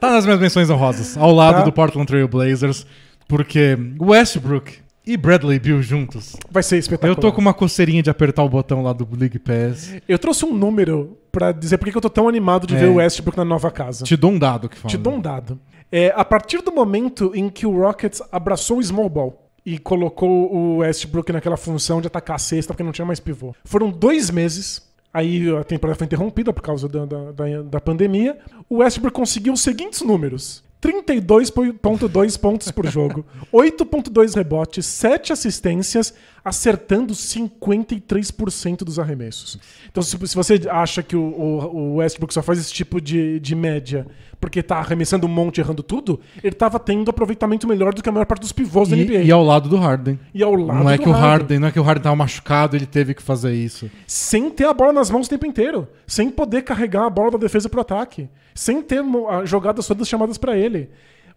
Tá 0.00 0.12
nas 0.12 0.24
minhas 0.24 0.38
menções 0.40 0.70
honrosas, 0.70 1.16
ao 1.16 1.32
lado 1.32 1.56
Tá. 1.56 1.62
do 1.62 1.72
Portland 1.72 2.06
Trail 2.06 2.28
Blazers, 2.28 2.86
porque 3.26 3.76
Westbrook 4.00 4.74
e 5.04 5.16
Bradley 5.16 5.58
Beal 5.58 5.82
juntos. 5.82 6.36
Vai 6.50 6.62
ser 6.62 6.78
espetacular. 6.78 7.10
Eu 7.10 7.20
tô 7.20 7.32
com 7.32 7.40
uma 7.40 7.52
coceirinha 7.52 8.00
de 8.00 8.08
apertar 8.08 8.44
o 8.44 8.48
botão 8.48 8.80
lá 8.82 8.92
do 8.92 9.08
League 9.18 9.40
Pass. 9.40 9.94
Eu 10.08 10.18
trouxe 10.18 10.44
um 10.44 10.54
número 10.54 11.18
pra 11.32 11.50
dizer 11.50 11.78
por 11.78 11.86
que 11.86 11.90
que 11.90 11.96
eu 11.96 12.02
tô 12.02 12.10
tão 12.10 12.28
animado 12.28 12.64
de 12.66 12.76
É. 12.76 12.78
ver 12.78 12.86
o 12.90 12.94
Westbrook 12.96 13.36
na 13.36 13.44
nova 13.44 13.72
casa. 13.72 14.04
Te 14.04 14.16
dou 14.16 14.30
um 14.30 14.38
dado 14.38 14.68
que 14.68 14.76
fala. 14.76 14.88
Te 14.90 14.96
dou 14.96 15.14
um 15.14 15.20
dado. 15.20 15.58
É, 15.90 16.12
a 16.14 16.24
partir 16.24 16.60
do 16.62 16.70
momento 16.72 17.32
em 17.34 17.48
que 17.48 17.66
o 17.66 17.80
Rockets 17.80 18.22
abraçou 18.30 18.78
o 18.78 18.82
small 18.82 19.08
ball 19.08 19.50
e 19.64 19.78
colocou 19.78 20.52
o 20.54 20.76
Westbrook 20.78 21.32
naquela 21.32 21.56
função 21.56 22.00
de 22.00 22.06
atacar 22.06 22.36
a 22.36 22.38
cesta 22.38 22.72
porque 22.72 22.82
não 22.82 22.92
tinha 22.92 23.04
mais 23.06 23.20
pivô. 23.20 23.54
Foram 23.64 23.90
dois 23.90 24.30
meses. 24.30 24.86
Aí 25.12 25.48
a 25.56 25.64
temporada 25.64 25.96
foi 25.96 26.04
interrompida 26.06 26.52
por 26.52 26.62
causa 26.62 26.86
da, 26.88 27.06
da, 27.06 27.32
da- 27.32 27.62
da 27.62 27.80
pandemia. 27.80 28.38
O 28.68 28.76
Westbrook 28.78 29.14
conseguiu 29.16 29.54
os 29.54 29.62
seguintes 29.62 30.02
números: 30.02 30.62
32,2 30.82 32.38
pontos 32.38 32.70
por 32.70 32.86
jogo, 32.86 33.24
8,2 33.52 34.34
rebotes, 34.34 34.84
7 34.86 35.32
assistências, 35.32 36.12
acertando 36.44 37.14
53% 37.14 38.78
dos 38.84 38.98
arremessos. 38.98 39.58
Então, 39.90 40.02
se, 40.02 40.16
se 40.26 40.34
você 40.36 40.60
acha 40.70 41.02
que 41.02 41.16
o, 41.16 41.20
o- 41.22 41.76
o 41.76 41.94
Westbrook 41.96 42.32
só 42.32 42.42
faz 42.42 42.58
esse 42.58 42.72
tipo 42.72 43.00
de, 43.00 43.38
de 43.40 43.54
média 43.54 44.06
porque 44.40 44.62
tá 44.62 44.76
arremessando 44.78 45.26
um 45.26 45.30
monte 45.30 45.58
e 45.58 45.60
errando 45.60 45.82
tudo, 45.82 46.20
ele 46.44 46.54
tava 46.54 46.78
tendo 46.78 47.10
aproveitamento 47.10 47.66
melhor 47.66 47.92
do 47.92 48.00
que 48.02 48.08
a 48.08 48.12
maior 48.12 48.24
parte 48.24 48.42
dos 48.42 48.52
pivôs 48.52 48.88
da 48.88 48.96
NBA. 48.96 49.14
E, 49.14 49.26
e 49.26 49.32
ao 49.32 49.42
lado 49.42 49.68
do 49.68 49.76
Harden. 49.76 50.18
E 50.32 50.42
ao 50.44 50.54
lado 50.54 50.78
Não 50.84 50.88
é 50.90 50.96
do 50.96 51.02
que 51.02 51.08
o 51.08 51.12
Harden, 51.12 51.58
não 51.58 51.68
é 51.68 51.72
que 51.72 51.80
o 51.80 51.82
Harden 51.82 52.02
tava 52.04 52.14
machucado, 52.16 52.76
ele 52.76 52.86
teve 52.86 53.14
que 53.14 53.22
fazer 53.22 53.52
isso. 53.52 53.90
sem 54.06 54.48
ter 54.50 54.64
a 54.66 54.72
bola 54.72 54.92
nas 54.92 55.10
mãos 55.10 55.26
o 55.26 55.30
tempo 55.30 55.44
inteiro, 55.44 55.88
sem 56.06 56.30
poder 56.30 56.62
carregar 56.62 57.04
a 57.06 57.10
bola 57.10 57.32
da 57.32 57.38
defesa 57.38 57.68
pro 57.68 57.80
ataque, 57.80 58.28
sem 58.54 58.80
ter 58.80 59.02
jogadas 59.44 59.86
todas 59.88 60.08
chamadas 60.08 60.38
pra 60.38 60.56
ele. 60.56 60.88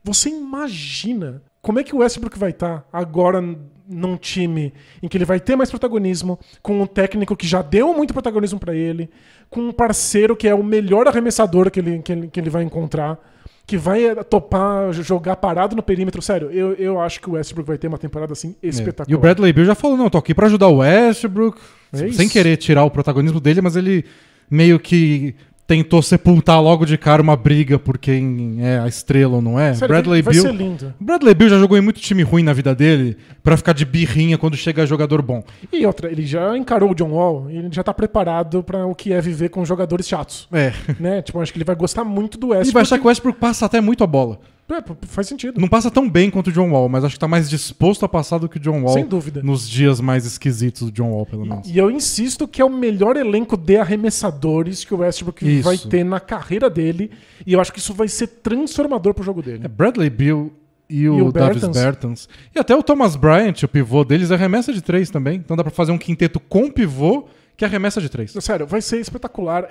Você 0.03 0.29
imagina 0.29 1.41
como 1.61 1.79
é 1.79 1.83
que 1.83 1.95
o 1.95 1.99
Westbrook 1.99 2.37
vai 2.37 2.51
estar 2.51 2.85
agora 2.93 3.39
n- 3.41 3.57
num 3.87 4.17
time 4.17 4.73
em 5.01 5.07
que 5.07 5.17
ele 5.17 5.25
vai 5.25 5.39
ter 5.39 5.55
mais 5.55 5.69
protagonismo, 5.69 6.39
com 6.61 6.81
um 6.81 6.85
técnico 6.85 7.35
que 7.35 7.47
já 7.47 7.61
deu 7.61 7.93
muito 7.93 8.13
protagonismo 8.13 8.59
pra 8.59 8.73
ele, 8.75 9.09
com 9.49 9.61
um 9.61 9.71
parceiro 9.71 10.35
que 10.35 10.47
é 10.47 10.55
o 10.55 10.63
melhor 10.63 11.07
arremessador 11.07 11.69
que 11.69 11.79
ele, 11.79 11.99
que 11.99 12.11
ele, 12.11 12.27
que 12.27 12.39
ele 12.39 12.49
vai 12.49 12.63
encontrar, 12.63 13.19
que 13.65 13.77
vai 13.77 14.03
eh, 14.05 14.15
topar 14.23 14.91
jogar 14.93 15.35
parado 15.35 15.75
no 15.75 15.83
perímetro. 15.83 16.21
Sério, 16.21 16.49
eu, 16.51 16.73
eu 16.73 16.99
acho 16.99 17.19
que 17.21 17.29
o 17.29 17.33
Westbrook 17.33 17.67
vai 17.67 17.77
ter 17.77 17.87
uma 17.87 17.97
temporada 17.97 18.33
assim 18.33 18.55
espetacular. 18.61 19.07
É. 19.09 19.11
E 19.11 19.15
o 19.15 19.19
Bradley 19.19 19.53
Beal 19.53 19.65
já 19.65 19.75
falou, 19.75 19.97
não, 19.97 20.09
tô 20.09 20.17
aqui 20.17 20.33
pra 20.33 20.47
ajudar 20.47 20.67
o 20.67 20.77
Westbrook, 20.77 21.59
É 21.93 22.07
isso. 22.07 22.17
sem 22.17 22.27
querer 22.27 22.57
tirar 22.57 22.83
o 22.83 22.91
protagonismo 22.91 23.39
dele, 23.39 23.61
mas 23.61 23.75
ele 23.75 24.05
meio 24.49 24.79
que 24.79 25.35
tentou 25.71 26.01
sepultar 26.01 26.61
logo 26.61 26.85
de 26.85 26.97
cara 26.97 27.21
uma 27.21 27.37
briga 27.37 27.79
por 27.79 27.97
quem 27.97 28.57
é 28.59 28.77
a 28.77 28.89
estrela 28.89 29.37
ou 29.37 29.41
não 29.41 29.57
é. 29.57 29.73
Sério, 29.73 29.87
Bradley 29.87 30.21
vai 30.21 30.33
Beal. 30.33 30.45
ser 30.45 30.53
lindo. 30.53 30.93
Bradley 30.99 31.33
Beal 31.33 31.49
já 31.49 31.57
jogou 31.57 31.77
em 31.77 31.81
muito 31.81 32.01
time 32.01 32.23
ruim 32.23 32.43
na 32.43 32.51
vida 32.51 32.75
dele 32.75 33.15
pra 33.41 33.55
ficar 33.55 33.71
de 33.71 33.85
birrinha 33.85 34.37
quando 34.37 34.57
chega 34.57 34.85
jogador 34.85 35.21
bom. 35.21 35.41
E 35.71 35.85
outra, 35.85 36.11
ele 36.11 36.25
já 36.25 36.57
encarou 36.57 36.91
o 36.91 36.93
John 36.93 37.11
Wall 37.11 37.49
e 37.49 37.55
ele 37.55 37.69
já 37.71 37.83
tá 37.83 37.93
preparado 37.93 38.61
pra 38.61 38.85
o 38.85 38.93
que 38.93 39.13
é 39.13 39.21
viver 39.21 39.47
com 39.47 39.63
jogadores 39.63 40.05
chatos. 40.09 40.45
É. 40.51 40.73
né? 40.99 41.21
Tipo, 41.21 41.39
acho 41.39 41.53
que 41.53 41.57
ele 41.57 41.63
vai 41.63 41.75
gostar 41.75 42.03
muito 42.03 42.37
do 42.37 42.47
E 42.47 42.49
Westbrook. 42.57 42.73
vai 42.73 42.81
achar 42.81 42.97
que 42.99 43.05
o 43.05 43.07
Westbrook 43.07 43.39
passa 43.39 43.65
até 43.65 43.79
muito 43.79 44.03
a 44.03 44.07
bola. 44.07 44.39
É, 44.73 44.83
faz 45.07 45.27
sentido. 45.27 45.59
Não 45.59 45.67
passa 45.67 45.91
tão 45.91 46.09
bem 46.09 46.29
quanto 46.29 46.47
o 46.47 46.51
John 46.51 46.71
Wall, 46.71 46.87
mas 46.87 47.03
acho 47.03 47.15
que 47.15 47.19
tá 47.19 47.27
mais 47.27 47.49
disposto 47.49 48.05
a 48.05 48.09
passar 48.09 48.37
do 48.37 48.47
que 48.47 48.57
o 48.57 48.59
John 48.59 48.81
Wall 48.83 48.93
Sem 48.93 49.05
dúvida. 49.05 49.41
nos 49.43 49.69
dias 49.69 49.99
mais 49.99 50.25
esquisitos 50.25 50.89
do 50.89 50.91
John 50.91 51.11
Wall, 51.11 51.25
pelo 51.25 51.45
menos. 51.45 51.67
E 51.69 51.77
eu 51.77 51.91
insisto 51.91 52.47
que 52.47 52.61
é 52.61 52.65
o 52.65 52.69
melhor 52.69 53.17
elenco 53.17 53.57
de 53.57 53.77
arremessadores 53.77 54.83
que 54.85 54.93
o 54.93 54.97
Westbrook 54.97 55.45
Isso. 55.45 55.63
vai 55.63 55.77
ter 55.77 56.03
na 56.03 56.19
carreira 56.19 56.69
dele. 56.69 57.11
E 57.45 57.53
eu 57.53 57.61
acho 57.61 57.71
que 57.73 57.79
isso 57.79 57.93
vai 57.93 58.07
ser 58.07 58.27
transformador 58.27 59.13
pro 59.13 59.23
jogo 59.23 59.41
dele. 59.41 59.61
É 59.63 59.67
Bradley 59.67 60.09
Beal 60.09 60.49
e 60.89 61.07
o, 61.07 61.17
E 61.17 61.21
o 61.21 61.31
Davis 61.31 61.61
Bertans. 61.61 61.77
Bertans. 61.83 62.29
E 62.53 62.59
até 62.59 62.75
o 62.75 62.83
Thomas 62.83 63.15
Bryant, 63.15 63.63
o 63.63 63.67
pivô 63.67 64.03
deles, 64.03 64.31
arremessa 64.31 64.73
de 64.73 64.81
três 64.81 65.09
também. 65.09 65.37
Então 65.37 65.55
dá 65.55 65.63
pra 65.63 65.71
fazer 65.71 65.91
um 65.91 65.97
quinteto 65.97 66.39
com 66.39 66.69
pivô 66.69 67.25
que 67.61 67.65
arremessa 67.65 68.01
de 68.01 68.09
três. 68.09 68.33
Sério, 68.39 68.65
vai 68.65 68.81
ser 68.81 68.99
espetacular. 68.99 69.67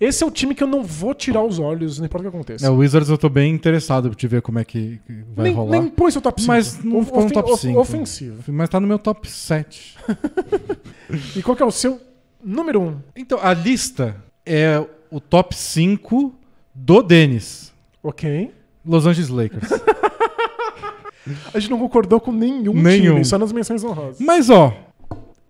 Esse 0.00 0.24
é 0.24 0.26
o 0.26 0.30
time 0.30 0.54
que 0.54 0.62
eu 0.62 0.66
não 0.66 0.82
vou 0.82 1.12
tirar 1.12 1.42
os 1.42 1.58
olhos, 1.58 1.98
não 1.98 2.06
importa 2.06 2.26
o 2.26 2.30
que 2.30 2.34
aconteça. 2.34 2.66
É, 2.66 2.70
o 2.70 2.76
Wizards 2.76 3.10
eu 3.10 3.18
tô 3.18 3.28
bem 3.28 3.52
interessado 3.52 4.08
de 4.16 4.26
ver 4.26 4.40
como 4.40 4.58
é 4.58 4.64
que 4.64 4.98
vai 5.34 5.44
nem, 5.44 5.52
rolar. 5.54 5.70
nem 5.78 5.86
põe 5.90 6.10
seu 6.10 6.22
top 6.22 6.40
5. 6.40 6.50
Mas 6.50 6.82
não 6.82 7.04
ficou 7.04 7.24
no 7.24 7.30
top 7.30 7.58
5. 7.58 7.78
Ofensivo. 7.78 8.50
Mas 8.50 8.70
tá 8.70 8.80
no 8.80 8.86
meu 8.86 8.98
top 8.98 9.30
7. 9.30 9.98
E 11.36 11.42
qual 11.42 11.54
que 11.56 11.62
é 11.62 11.66
o 11.66 11.70
seu 11.70 12.00
número 12.42 12.80
1? 12.80 12.84
Um? 12.84 12.96
Então, 13.14 13.38
a 13.40 13.54
lista 13.54 14.16
é 14.44 14.84
o 15.08 15.20
top 15.20 15.54
5 15.54 16.34
do 16.74 17.00
Dennis. 17.00 17.72
Ok. 18.02 18.50
Los 18.84 19.06
Angeles 19.06 19.28
Lakers. 19.28 19.68
A 21.52 21.58
gente 21.58 21.70
não 21.70 21.78
concordou 21.78 22.20
com 22.20 22.32
nenhum, 22.32 22.72
Nenhum. 22.72 23.14
time, 23.14 23.24
só 23.24 23.38
nas 23.38 23.52
menções 23.52 23.82
honrosas. 23.84 24.20
Mas, 24.20 24.48
ó, 24.50 24.72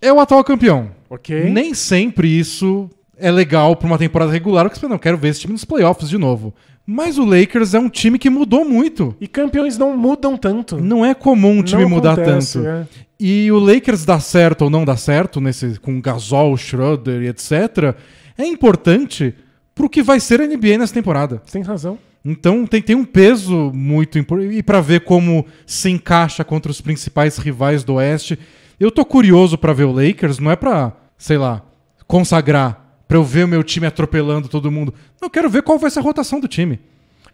é 0.06 0.12
o 0.12 0.20
atual 0.20 0.42
campeão. 0.44 0.90
Ok. 1.08 1.50
Nem 1.50 1.74
sempre 1.74 2.28
isso 2.28 2.88
é 3.18 3.30
legal 3.30 3.76
pra 3.76 3.86
uma 3.86 3.98
temporada 3.98 4.30
regular, 4.30 4.64
porque 4.64 4.78
você 4.78 4.88
não 4.88 4.98
quero 4.98 5.16
ver 5.16 5.28
esse 5.28 5.40
time 5.40 5.52
nos 5.52 5.64
playoffs 5.64 6.08
de 6.08 6.18
novo. 6.18 6.54
Mas 6.86 7.18
o 7.18 7.24
Lakers 7.24 7.74
é 7.74 7.80
um 7.80 7.88
time 7.88 8.18
que 8.18 8.30
mudou 8.30 8.64
muito. 8.64 9.16
E 9.20 9.26
campeões 9.26 9.76
não 9.76 9.96
mudam 9.96 10.36
tanto. 10.36 10.76
Não 10.80 11.04
é 11.04 11.14
comum 11.14 11.58
um 11.58 11.62
time 11.62 11.82
Não 11.82 11.88
mudar 11.88 12.12
acontece, 12.12 12.58
tanto. 12.58 12.68
é. 12.68 12.86
E 13.18 13.50
o 13.50 13.58
Lakers 13.58 14.04
dá 14.04 14.20
certo 14.20 14.62
ou 14.62 14.70
não 14.70 14.84
dá 14.84 14.96
certo, 14.96 15.40
nesse, 15.40 15.80
com 15.80 16.00
Gasol, 16.00 16.56
Schroeder 16.56 17.22
e 17.22 17.28
etc., 17.28 17.96
é 18.38 18.44
importante 18.46 19.34
pro 19.74 19.88
que 19.88 20.02
vai 20.02 20.20
ser 20.20 20.40
a 20.40 20.46
NBA 20.46 20.78
nessa 20.78 20.94
temporada. 20.94 21.42
Tem 21.50 21.62
razão. 21.62 21.98
Então 22.24 22.66
tem, 22.66 22.82
tem 22.82 22.94
um 22.94 23.04
peso 23.04 23.72
muito 23.74 24.18
importante. 24.18 24.54
E 24.56 24.62
pra 24.62 24.80
ver 24.80 25.00
como 25.00 25.46
se 25.64 25.90
encaixa 25.90 26.44
contra 26.44 26.70
os 26.70 26.80
principais 26.80 27.38
rivais 27.38 27.82
do 27.82 27.94
Oeste. 27.94 28.38
Eu 28.78 28.90
tô 28.90 29.04
curioso 29.04 29.56
pra 29.56 29.72
ver 29.72 29.84
o 29.84 29.92
Lakers, 29.92 30.38
não 30.38 30.50
é 30.50 30.56
pra, 30.56 30.92
sei 31.16 31.38
lá, 31.38 31.62
consagrar, 32.06 33.02
pra 33.08 33.16
eu 33.18 33.24
ver 33.24 33.44
o 33.44 33.48
meu 33.48 33.62
time 33.62 33.86
atropelando 33.86 34.48
todo 34.48 34.70
mundo. 34.70 34.92
Eu 35.20 35.30
quero 35.30 35.48
ver 35.50 35.62
qual 35.62 35.78
vai 35.78 35.90
ser 35.90 36.00
a 36.00 36.02
rotação 36.02 36.40
do 36.40 36.48
time. 36.48 36.78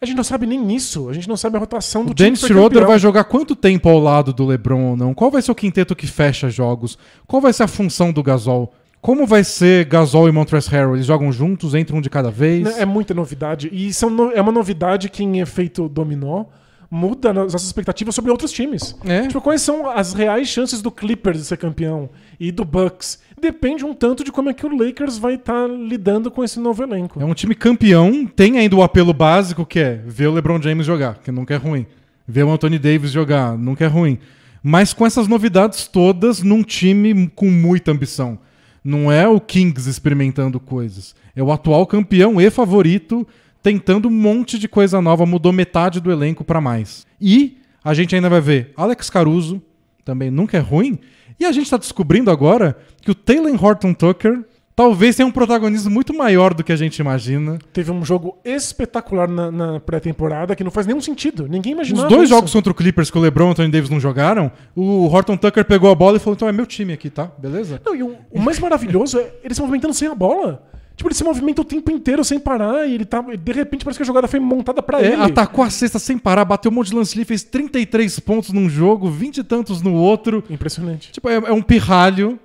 A 0.01 0.05
gente 0.05 0.17
não 0.17 0.23
sabe 0.23 0.45
nem 0.45 0.73
isso. 0.75 1.07
A 1.07 1.13
gente 1.13 1.29
não 1.29 1.37
sabe 1.37 1.55
a 1.55 1.59
rotação 1.59 2.03
do 2.03 2.11
O 2.11 2.13
time. 2.13 2.27
Dennis 2.27 2.41
Schroeder 2.41 2.85
vai 2.85 2.99
jogar 2.99 3.23
quanto 3.23 3.55
tempo 3.55 3.87
ao 3.87 3.99
lado 3.99 4.33
do 4.33 4.45
LeBron 4.45 4.81
ou 4.91 4.97
não? 4.97 5.13
Qual 5.13 5.31
vai 5.31 5.41
ser 5.41 5.51
o 5.51 5.55
quinteto 5.55 5.95
que 5.95 6.05
fecha 6.07 6.49
jogos? 6.49 6.97
Qual 7.25 7.41
vai 7.41 7.53
ser 7.53 7.63
a 7.63 7.67
função 7.67 8.11
do 8.11 8.21
Gasol? 8.21 8.73
Como 8.99 9.25
vai 9.25 9.43
ser 9.43 9.85
Gasol 9.85 10.27
e 10.27 10.31
Montrezl 10.31 10.71
Harrell? 10.71 10.95
Eles 10.95 11.05
jogam 11.05 11.31
juntos, 11.31 11.73
entram 11.75 11.97
um 11.97 12.01
de 12.01 12.09
cada 12.09 12.29
vez? 12.31 12.77
É 12.77 12.85
muita 12.85 13.13
novidade. 13.13 13.69
E 13.71 13.93
são 13.93 14.09
no- 14.09 14.31
é 14.31 14.41
uma 14.41 14.51
novidade 14.51 15.09
que, 15.09 15.23
em 15.23 15.39
efeito 15.39 15.87
dominó, 15.89 16.45
muda 16.93 17.31
as 17.31 17.35
nossas 17.35 17.63
expectativas 17.63 18.13
sobre 18.13 18.29
outros 18.29 18.51
times. 18.51 18.95
É. 19.03 19.27
Tipo, 19.27 19.41
quais 19.41 19.63
são 19.63 19.89
as 19.89 20.13
reais 20.13 20.47
chances 20.47 20.79
do 20.79 20.91
Clippers 20.91 21.39
de 21.39 21.45
ser 21.45 21.57
campeão 21.57 22.07
e 22.39 22.51
do 22.51 22.63
Bucks? 22.63 23.19
Depende 23.41 23.83
um 23.83 23.95
tanto 23.95 24.23
de 24.23 24.31
como 24.31 24.51
é 24.51 24.53
que 24.53 24.63
o 24.63 24.77
Lakers 24.77 25.17
vai 25.17 25.33
estar 25.33 25.67
lidando 25.67 26.29
com 26.29 26.43
esse 26.43 26.59
novo 26.59 26.83
elenco. 26.83 27.19
É 27.19 27.25
um 27.25 27.33
time 27.33 27.55
campeão, 27.55 28.27
tem 28.27 28.59
ainda 28.59 28.75
o 28.75 28.83
apelo 28.83 29.11
básico 29.11 29.65
que 29.65 29.79
é 29.79 29.95
ver 30.05 30.27
o 30.27 30.33
LeBron 30.33 30.61
James 30.61 30.85
jogar, 30.85 31.15
que 31.15 31.31
nunca 31.31 31.55
é 31.55 31.57
ruim. 31.57 31.87
Ver 32.27 32.43
o 32.43 32.51
Anthony 32.51 32.77
Davis 32.77 33.11
jogar, 33.11 33.57
nunca 33.57 33.83
é 33.83 33.87
ruim. 33.87 34.19
Mas 34.61 34.93
com 34.93 35.05
essas 35.05 35.27
novidades 35.27 35.87
todas 35.87 36.43
num 36.43 36.61
time 36.61 37.27
com 37.35 37.49
muita 37.49 37.91
ambição. 37.91 38.37
Não 38.83 39.11
é 39.11 39.27
o 39.27 39.39
Kings 39.39 39.89
experimentando 39.89 40.59
coisas. 40.59 41.15
É 41.35 41.41
o 41.41 41.51
atual 41.51 41.87
campeão 41.87 42.39
e 42.39 42.49
favorito 42.51 43.27
tentando 43.63 44.09
um 44.09 44.11
monte 44.11 44.59
de 44.59 44.67
coisa 44.67 45.01
nova, 45.01 45.25
mudou 45.25 45.53
metade 45.53 46.01
do 46.01 46.11
elenco 46.11 46.43
pra 46.43 46.59
mais. 46.59 47.07
E 47.19 47.57
a 47.83 47.93
gente 47.93 48.13
ainda 48.13 48.29
vai 48.29 48.41
ver 48.41 48.73
Alex 48.75 49.09
Caruso, 49.09 49.61
também 50.03 50.29
nunca 50.29 50.57
é 50.57 50.59
ruim. 50.59 50.99
E 51.39 51.45
a 51.45 51.51
gente 51.51 51.69
tá 51.69 51.77
descobrindo 51.77 52.29
agora 52.29 52.77
que 53.01 53.09
o 53.09 53.15
Taylor 53.15 53.51
Horton 53.63 53.93
Tucker 53.93 54.43
talvez 54.75 55.15
tenha 55.15 55.27
um 55.27 55.31
protagonismo 55.31 55.89
muito 55.91 56.13
maior 56.13 56.53
do 56.53 56.63
que 56.63 56.71
a 56.71 56.75
gente 56.75 56.97
imagina. 56.99 57.57
Teve 57.71 57.91
um 57.91 58.03
jogo 58.03 58.37
espetacular 58.43 59.27
na, 59.27 59.51
na 59.51 59.79
pré-temporada 59.79 60.55
que 60.55 60.63
não 60.63 60.71
faz 60.71 60.85
nenhum 60.85 61.01
sentido. 61.01 61.47
Ninguém 61.47 61.73
Os 61.73 61.77
imaginava. 61.89 62.09
dois 62.09 62.23
isso. 62.23 62.35
jogos 62.35 62.51
contra 62.51 62.71
o 62.71 62.75
Clippers 62.75 63.09
que 63.09 63.17
o 63.17 63.21
LeBron 63.21 63.45
e 63.45 63.47
o 63.47 63.51
Anthony 63.51 63.71
Davis 63.71 63.89
não 63.89 63.99
jogaram, 63.99 64.51
o 64.75 65.05
Horton 65.07 65.37
Tucker 65.37 65.63
pegou 65.65 65.89
a 65.89 65.95
bola 65.95 66.17
e 66.17 66.19
falou: 66.19 66.35
então 66.35 66.47
é 66.47 66.51
meu 66.51 66.65
time 66.65 66.93
aqui, 66.93 67.09
tá? 67.09 67.31
Beleza? 67.37 67.81
Não, 67.85 67.95
e 67.95 68.03
o, 68.03 68.15
o 68.31 68.39
mais 68.41 68.59
maravilhoso 68.59 69.19
é 69.19 69.31
ele 69.43 69.53
se 69.53 69.61
movimentando 69.61 69.93
sem 69.93 70.07
a 70.07 70.15
bola. 70.15 70.67
Tipo, 70.95 71.07
ele 71.09 71.15
se 71.15 71.23
movimenta 71.23 71.61
o 71.61 71.65
tempo 71.65 71.89
inteiro 71.91 72.23
sem 72.23 72.39
parar 72.39 72.87
e 72.87 72.93
ele 72.93 73.03
tá. 73.05 73.19
De 73.21 73.51
repente 73.51 73.83
parece 73.83 73.97
que 73.97 74.03
a 74.03 74.05
jogada 74.05 74.27
foi 74.27 74.39
montada 74.39 74.81
pra 74.81 75.01
É, 75.01 75.13
ele. 75.13 75.21
atacou 75.23 75.63
a 75.63 75.69
cesta 75.69 75.97
sem 75.97 76.17
parar, 76.17 76.45
bateu 76.45 76.71
um 76.71 76.75
monte 76.75 76.89
de 76.89 76.95
lance 76.95 77.15
livre, 77.17 77.27
fez 77.29 77.43
33 77.43 78.19
pontos 78.19 78.51
num 78.51 78.69
jogo, 78.69 79.09
20 79.09 79.37
e 79.39 79.43
tantos 79.43 79.81
no 79.81 79.93
outro. 79.95 80.43
Impressionante. 80.49 81.11
Tipo, 81.11 81.29
é, 81.29 81.35
é 81.35 81.51
um 81.51 81.61
pirralho 81.63 82.39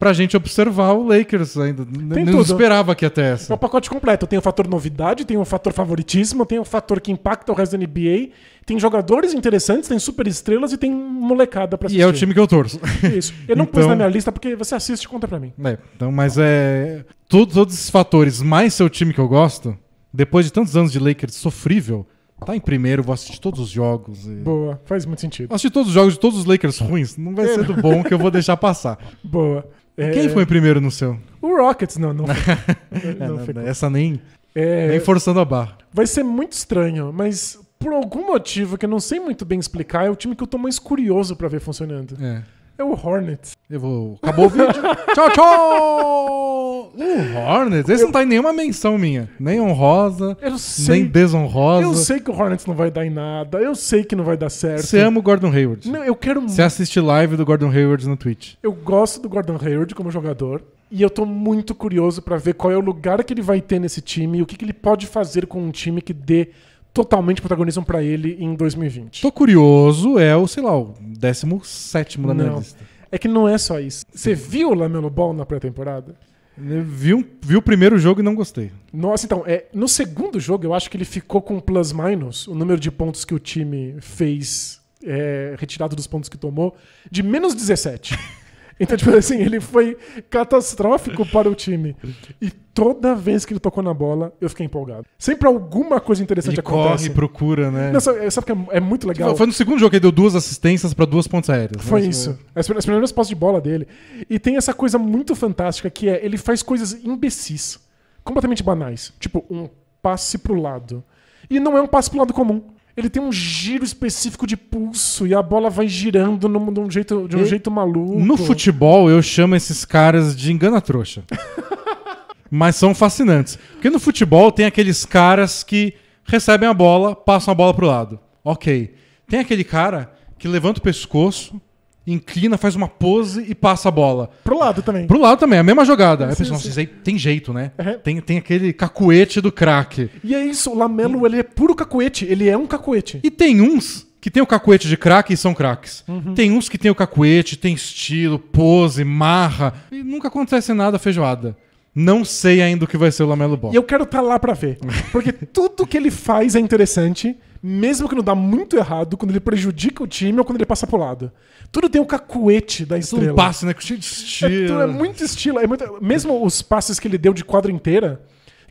pra 0.00 0.12
gente 0.14 0.36
observar 0.36 0.94
o 0.94 1.06
Lakers 1.06 1.56
ainda. 1.58 1.82
N- 1.82 2.24
não 2.24 2.32
tudo. 2.32 2.42
esperava 2.52 2.94
que 2.94 3.04
até 3.06 3.28
É 3.28 3.30
o 3.30 3.34
essa. 3.34 3.56
pacote 3.56 3.88
completo. 3.90 4.26
Tem 4.26 4.38
o 4.38 4.42
fator 4.42 4.66
novidade, 4.66 5.24
tem 5.26 5.36
o 5.36 5.44
fator 5.44 5.72
favoritismo, 5.74 6.44
tem 6.46 6.58
o 6.58 6.64
fator 6.64 7.00
que 7.00 7.12
impacta 7.12 7.52
o 7.52 7.54
resto 7.54 7.72
da 7.72 7.78
NBA, 7.78 8.30
tem 8.66 8.80
jogadores 8.80 9.34
interessantes, 9.34 9.88
tem 9.88 9.98
super 9.98 10.26
estrelas 10.26 10.72
e 10.72 10.78
tem 10.78 10.90
molecada 10.90 11.76
pra 11.78 11.86
assistir. 11.86 12.00
E 12.00 12.02
é 12.02 12.06
o 12.06 12.12
time 12.12 12.32
que 12.34 12.40
eu 12.40 12.46
torço. 12.48 12.80
Isso. 13.16 13.34
Eu 13.46 13.54
não 13.54 13.66
pus 13.66 13.80
Então- 13.80 13.90
na 13.90 13.96
minha 13.96 14.08
lista 14.08 14.32
porque 14.32 14.56
você 14.56 14.74
assiste 14.74 15.04
e 15.04 15.08
conta 15.08 15.28
pra 15.28 15.38
mim. 15.38 15.52
É, 15.64 15.78
então, 15.94 16.10
mas 16.10 16.36
é. 16.38 17.04
Todos, 17.28 17.54
todos 17.54 17.74
esses 17.74 17.90
fatores, 17.90 18.40
mais 18.42 18.74
seu 18.74 18.88
time 18.88 19.12
que 19.12 19.20
eu 19.20 19.28
gosto, 19.28 19.76
depois 20.12 20.46
de 20.46 20.52
tantos 20.52 20.76
anos 20.76 20.90
de 20.90 20.98
Lakers 20.98 21.34
sofrível, 21.34 22.06
tá 22.44 22.56
em 22.56 22.60
primeiro, 22.60 23.02
vou 23.02 23.12
assistir 23.12 23.38
todos 23.38 23.60
os 23.60 23.68
jogos. 23.68 24.26
e- 24.26 24.30
Boa, 24.36 24.80
faz 24.86 25.04
muito 25.04 25.20
sentido. 25.20 25.52
Assistir 25.52 25.70
todos 25.70 25.88
os 25.88 25.94
jogos 25.94 26.14
de 26.14 26.18
todos 26.20 26.38
os 26.38 26.44
Lakers 26.46 26.78
ruins. 26.78 27.16
Não 27.18 27.34
vai 27.34 27.46
ser 27.48 27.64
do 27.64 27.74
bom 27.74 28.02
que 28.02 28.14
eu 28.14 28.18
vou 28.18 28.30
deixar 28.30 28.56
passar. 28.56 28.98
Boa. 29.22 29.68
É, 30.00 30.12
Quem 30.12 30.30
foi 30.30 30.46
primeiro 30.46 30.80
no 30.80 30.90
seu? 30.90 31.18
O 31.42 31.56
Rockets, 31.56 31.98
não, 31.98 32.14
não. 32.14 32.24
foi. 32.90 33.10
É, 33.10 33.14
não 33.28 33.36
não, 33.36 33.62
essa 33.68 33.90
nem, 33.90 34.18
É, 34.54 34.88
nem 34.88 35.00
forçando 35.00 35.40
a 35.40 35.44
barra. 35.44 35.76
Vai 35.92 36.06
ser 36.06 36.22
muito 36.22 36.52
estranho, 36.52 37.12
mas 37.12 37.58
por 37.78 37.92
algum 37.92 38.26
motivo 38.26 38.78
que 38.78 38.86
eu 38.86 38.90
não 38.90 38.98
sei 38.98 39.20
muito 39.20 39.44
bem 39.44 39.58
explicar, 39.58 40.06
é 40.06 40.10
o 40.10 40.16
time 40.16 40.34
que 40.34 40.42
eu 40.42 40.46
tô 40.46 40.56
mais 40.56 40.78
curioso 40.78 41.36
pra 41.36 41.48
ver 41.48 41.60
funcionando. 41.60 42.16
É. 42.22 42.42
É 42.80 42.82
o 42.82 42.92
Hornets. 42.92 43.52
Eu 43.68 43.78
vou. 43.78 44.18
Acabou 44.22 44.46
o 44.46 44.48
vídeo. 44.48 44.72
tchau, 45.14 45.30
tchau! 45.32 46.92
O 46.96 47.38
Hornets, 47.38 47.90
esse 47.90 48.04
não 48.04 48.10
tá 48.10 48.22
em 48.22 48.26
nenhuma 48.26 48.54
menção 48.54 48.96
minha. 48.96 49.28
Nem 49.38 49.60
honrosa, 49.60 50.34
Eu 50.40 50.56
sei. 50.56 51.00
nem 51.02 51.06
desonrosa. 51.06 51.82
Eu 51.82 51.92
sei 51.92 52.20
que 52.20 52.30
o 52.30 52.34
Hornets 52.34 52.64
não 52.64 52.74
vai 52.74 52.90
dar 52.90 53.04
em 53.04 53.10
nada. 53.10 53.58
Eu 53.58 53.74
sei 53.74 54.02
que 54.02 54.16
não 54.16 54.24
vai 54.24 54.34
dar 54.34 54.48
certo. 54.48 54.86
Você 54.86 54.98
ama 54.98 55.18
o 55.18 55.22
Gordon 55.22 55.52
Hayward. 55.52 55.90
Não, 55.90 56.02
eu 56.02 56.16
quero 56.16 56.40
Você 56.40 56.62
assiste 56.62 56.98
live 56.98 57.36
do 57.36 57.44
Gordon 57.44 57.68
Hayward 57.68 58.08
no 58.08 58.16
Twitch. 58.16 58.54
Eu 58.62 58.72
gosto 58.72 59.20
do 59.20 59.28
Gordon 59.28 59.58
Hayward 59.62 59.94
como 59.94 60.10
jogador. 60.10 60.62
E 60.90 61.02
eu 61.02 61.10
tô 61.10 61.26
muito 61.26 61.74
curioso 61.74 62.22
pra 62.22 62.38
ver 62.38 62.54
qual 62.54 62.72
é 62.72 62.76
o 62.78 62.80
lugar 62.80 63.22
que 63.24 63.34
ele 63.34 63.42
vai 63.42 63.60
ter 63.60 63.78
nesse 63.78 64.00
time 64.00 64.38
e 64.38 64.42
o 64.42 64.46
que, 64.46 64.56
que 64.56 64.64
ele 64.64 64.72
pode 64.72 65.06
fazer 65.06 65.46
com 65.46 65.62
um 65.62 65.70
time 65.70 66.00
que 66.00 66.14
dê 66.14 66.48
totalmente 66.92 67.40
protagonismo 67.40 67.84
pra 67.84 68.02
ele 68.02 68.36
em 68.40 68.54
2020. 68.54 69.22
Tô 69.22 69.30
curioso, 69.32 70.18
é 70.18 70.36
o, 70.36 70.46
sei 70.46 70.62
lá, 70.62 70.76
o 70.78 70.94
17 71.00 72.18
da 72.20 72.34
minha 72.34 72.46
Não. 72.48 72.58
lista. 72.58 72.84
É 73.12 73.18
que 73.18 73.26
não 73.28 73.48
é 73.48 73.58
só 73.58 73.80
isso. 73.80 74.04
Você 74.12 74.34
viu 74.34 74.70
o 74.70 74.74
Lamelo 74.74 75.10
Ball 75.10 75.32
na 75.32 75.44
pré-temporada? 75.44 76.14
Vi, 76.56 77.14
um- 77.14 77.24
vi 77.42 77.56
o 77.56 77.62
primeiro 77.62 77.98
jogo 77.98 78.20
e 78.20 78.22
não 78.22 78.34
gostei. 78.34 78.70
Nossa, 78.92 79.24
então, 79.24 79.42
é, 79.46 79.64
no 79.72 79.88
segundo 79.88 80.38
jogo 80.38 80.64
eu 80.64 80.74
acho 80.74 80.90
que 80.90 80.96
ele 80.96 81.04
ficou 81.06 81.40
com 81.40 81.58
plus-minus, 81.58 82.46
o 82.46 82.54
número 82.54 82.78
de 82.78 82.90
pontos 82.90 83.24
que 83.24 83.34
o 83.34 83.38
time 83.38 83.96
fez 84.00 84.78
é, 85.02 85.54
retirado 85.58 85.96
dos 85.96 86.06
pontos 86.06 86.28
que 86.28 86.36
tomou, 86.36 86.76
de 87.10 87.22
menos 87.22 87.54
17. 87.54 88.14
Então, 88.80 88.96
tipo 88.96 89.10
assim, 89.14 89.40
ele 89.40 89.60
foi 89.60 89.96
catastrófico 90.30 91.26
para 91.26 91.48
o 91.48 91.54
time. 91.54 91.94
E 92.40 92.50
toda 92.50 93.14
vez 93.14 93.44
que 93.44 93.52
ele 93.52 93.60
tocou 93.60 93.82
na 93.82 93.92
bola, 93.92 94.32
eu 94.40 94.48
fiquei 94.48 94.64
empolgado. 94.64 95.04
Sempre 95.18 95.46
alguma 95.46 96.00
coisa 96.00 96.22
interessante 96.22 96.54
Ele 96.54 96.60
acontece. 96.60 97.04
corre, 97.04 97.14
procura, 97.14 97.70
né? 97.70 97.92
Não, 97.92 98.00
sabe, 98.00 98.30
sabe 98.30 98.46
que 98.46 98.52
é, 98.52 98.78
é 98.78 98.80
muito 98.80 99.06
legal? 99.06 99.36
Foi 99.36 99.46
no 99.46 99.52
segundo 99.52 99.78
jogo 99.78 99.90
que 99.90 99.96
ele 99.96 100.02
deu 100.02 100.12
duas 100.12 100.34
assistências 100.34 100.94
pra 100.94 101.04
duas 101.04 101.28
pontos 101.28 101.50
aéreas. 101.50 101.84
Foi 101.84 102.00
né? 102.00 102.08
isso. 102.08 102.38
As, 102.54 102.70
as 102.70 102.84
primeiras 102.84 103.12
posses 103.12 103.28
de 103.28 103.34
bola 103.34 103.60
dele. 103.60 103.86
E 104.28 104.38
tem 104.38 104.56
essa 104.56 104.72
coisa 104.72 104.98
muito 104.98 105.36
fantástica 105.36 105.90
que 105.90 106.08
é 106.08 106.24
ele 106.24 106.38
faz 106.38 106.62
coisas 106.62 107.04
imbecis, 107.04 107.78
completamente 108.24 108.62
banais. 108.62 109.12
Tipo, 109.20 109.44
um 109.50 109.68
passe 110.00 110.38
pro 110.38 110.54
lado. 110.54 111.04
E 111.50 111.60
não 111.60 111.76
é 111.76 111.82
um 111.82 111.86
passe 111.86 112.08
pro 112.08 112.18
lado 112.18 112.32
comum. 112.32 112.62
Ele 113.00 113.08
tem 113.08 113.22
um 113.22 113.32
giro 113.32 113.82
específico 113.82 114.46
de 114.46 114.56
pulso 114.56 115.26
e 115.26 115.34
a 115.34 115.42
bola 115.42 115.70
vai 115.70 115.88
girando 115.88 116.48
num- 116.48 116.70
de 116.72 116.80
um 116.80 116.90
jeito, 116.90 117.26
de 117.26 117.36
um 117.36 117.40
E- 117.42 117.46
jeito 117.46 117.70
maluco. 117.70 118.20
No 118.20 118.36
futebol, 118.36 119.08
eu 119.10 119.22
chamo 119.22 119.56
esses 119.56 119.84
caras 119.86 120.36
de 120.36 120.52
engana-trouxa. 120.52 121.24
Mas 122.50 122.76
são 122.76 122.94
fascinantes. 122.94 123.58
Porque 123.72 123.88
no 123.90 123.98
futebol 124.00 124.50
tem 124.52 124.66
aqueles 124.66 125.04
caras 125.04 125.62
que 125.62 125.94
recebem 126.24 126.68
a 126.68 126.74
bola, 126.74 127.14
passam 127.16 127.52
a 127.52 127.54
bola 127.54 127.72
pro 127.72 127.86
lado. 127.86 128.20
Ok. 128.44 128.94
Tem 129.28 129.40
aquele 129.40 129.64
cara 129.64 130.12
que 130.38 130.48
levanta 130.48 130.78
o 130.80 130.82
pescoço, 130.82 131.60
inclina, 132.06 132.56
faz 132.56 132.74
uma 132.74 132.88
pose 132.88 133.44
e 133.48 133.54
passa 133.54 133.88
a 133.88 133.92
bola. 133.92 134.30
Pro 134.42 134.58
lado 134.58 134.82
também. 134.82 135.06
Pro 135.06 135.20
lado 135.20 135.38
também, 135.38 135.58
a 135.58 135.62
mesma 135.62 135.84
jogada. 135.84 136.26
Aí 136.26 136.32
Sim, 136.32 136.38
pessoa, 136.38 136.54
nossa, 136.54 136.64
sim. 136.64 136.70
isso 136.70 136.80
aí 136.80 136.86
tem 136.86 137.18
jeito, 137.18 137.52
né? 137.52 137.72
Uhum. 137.78 137.98
Tem, 137.98 138.20
tem 138.20 138.38
aquele 138.38 138.72
cacuete 138.72 139.40
do 139.40 139.52
craque. 139.52 140.10
E 140.24 140.34
é 140.34 140.44
isso, 140.44 140.70
o 140.70 140.76
Lamelo, 140.76 141.26
ele 141.26 141.38
é 141.38 141.42
puro 141.42 141.74
cacuete. 141.74 142.24
Ele 142.24 142.48
é 142.48 142.56
um 142.56 142.66
cacuete. 142.66 143.20
E 143.22 143.30
tem 143.30 143.60
uns 143.60 144.08
que 144.20 144.30
tem 144.30 144.42
o 144.42 144.46
cacuete 144.46 144.86
de 144.86 144.96
craque 144.96 145.32
e 145.32 145.36
são 145.36 145.54
craques. 145.54 146.04
Uhum. 146.06 146.34
Tem 146.34 146.52
uns 146.52 146.68
que 146.68 146.76
tem 146.76 146.90
o 146.90 146.94
cacuete, 146.94 147.56
tem 147.56 147.74
estilo, 147.74 148.38
pose, 148.38 149.02
marra. 149.02 149.72
E 149.90 150.02
nunca 150.02 150.28
acontece 150.28 150.74
nada 150.74 150.98
feijoada. 150.98 151.56
Não 151.94 152.24
sei 152.24 152.62
ainda 152.62 152.84
o 152.84 152.88
que 152.88 152.96
vai 152.96 153.10
ser 153.10 153.24
o 153.24 153.26
Lamelo 153.26 153.56
Ball. 153.56 153.72
E 153.72 153.76
eu 153.76 153.82
quero 153.82 154.04
estar 154.04 154.20
lá 154.20 154.38
pra 154.38 154.52
ver. 154.54 154.78
Porque 155.10 155.32
tudo 155.52 155.86
que 155.86 155.96
ele 155.96 156.10
faz 156.10 156.54
é 156.54 156.60
interessante, 156.60 157.36
mesmo 157.62 158.08
que 158.08 158.14
não 158.14 158.22
dá 158.22 158.34
muito 158.34 158.76
errado, 158.76 159.16
quando 159.16 159.30
ele 159.32 159.40
prejudica 159.40 160.02
o 160.02 160.06
time 160.06 160.38
ou 160.38 160.44
quando 160.44 160.56
ele 160.58 160.66
passa 160.66 160.86
pro 160.86 160.96
lado. 160.98 161.32
Tudo 161.72 161.88
tem 161.88 162.00
o 162.00 162.06
cacuete 162.06 162.84
da 162.84 162.96
Isso 162.96 163.16
estrela. 163.16 163.32
um 163.32 163.36
passe, 163.36 163.66
né? 163.66 163.74
Cheio 163.78 163.98
de 163.98 164.06
É, 164.06 164.10
estilo. 164.10 164.66
tudo- 164.68 164.82
é 164.82 164.86
muito 164.86 165.24
estilo. 165.24 165.58
É 165.58 165.66
muito- 165.66 165.98
mesmo 166.00 166.44
os 166.44 166.62
passes 166.62 166.98
que 167.00 167.08
ele 167.08 167.18
deu 167.18 167.32
de 167.34 167.44
quadra 167.44 167.70
inteira, 167.72 168.20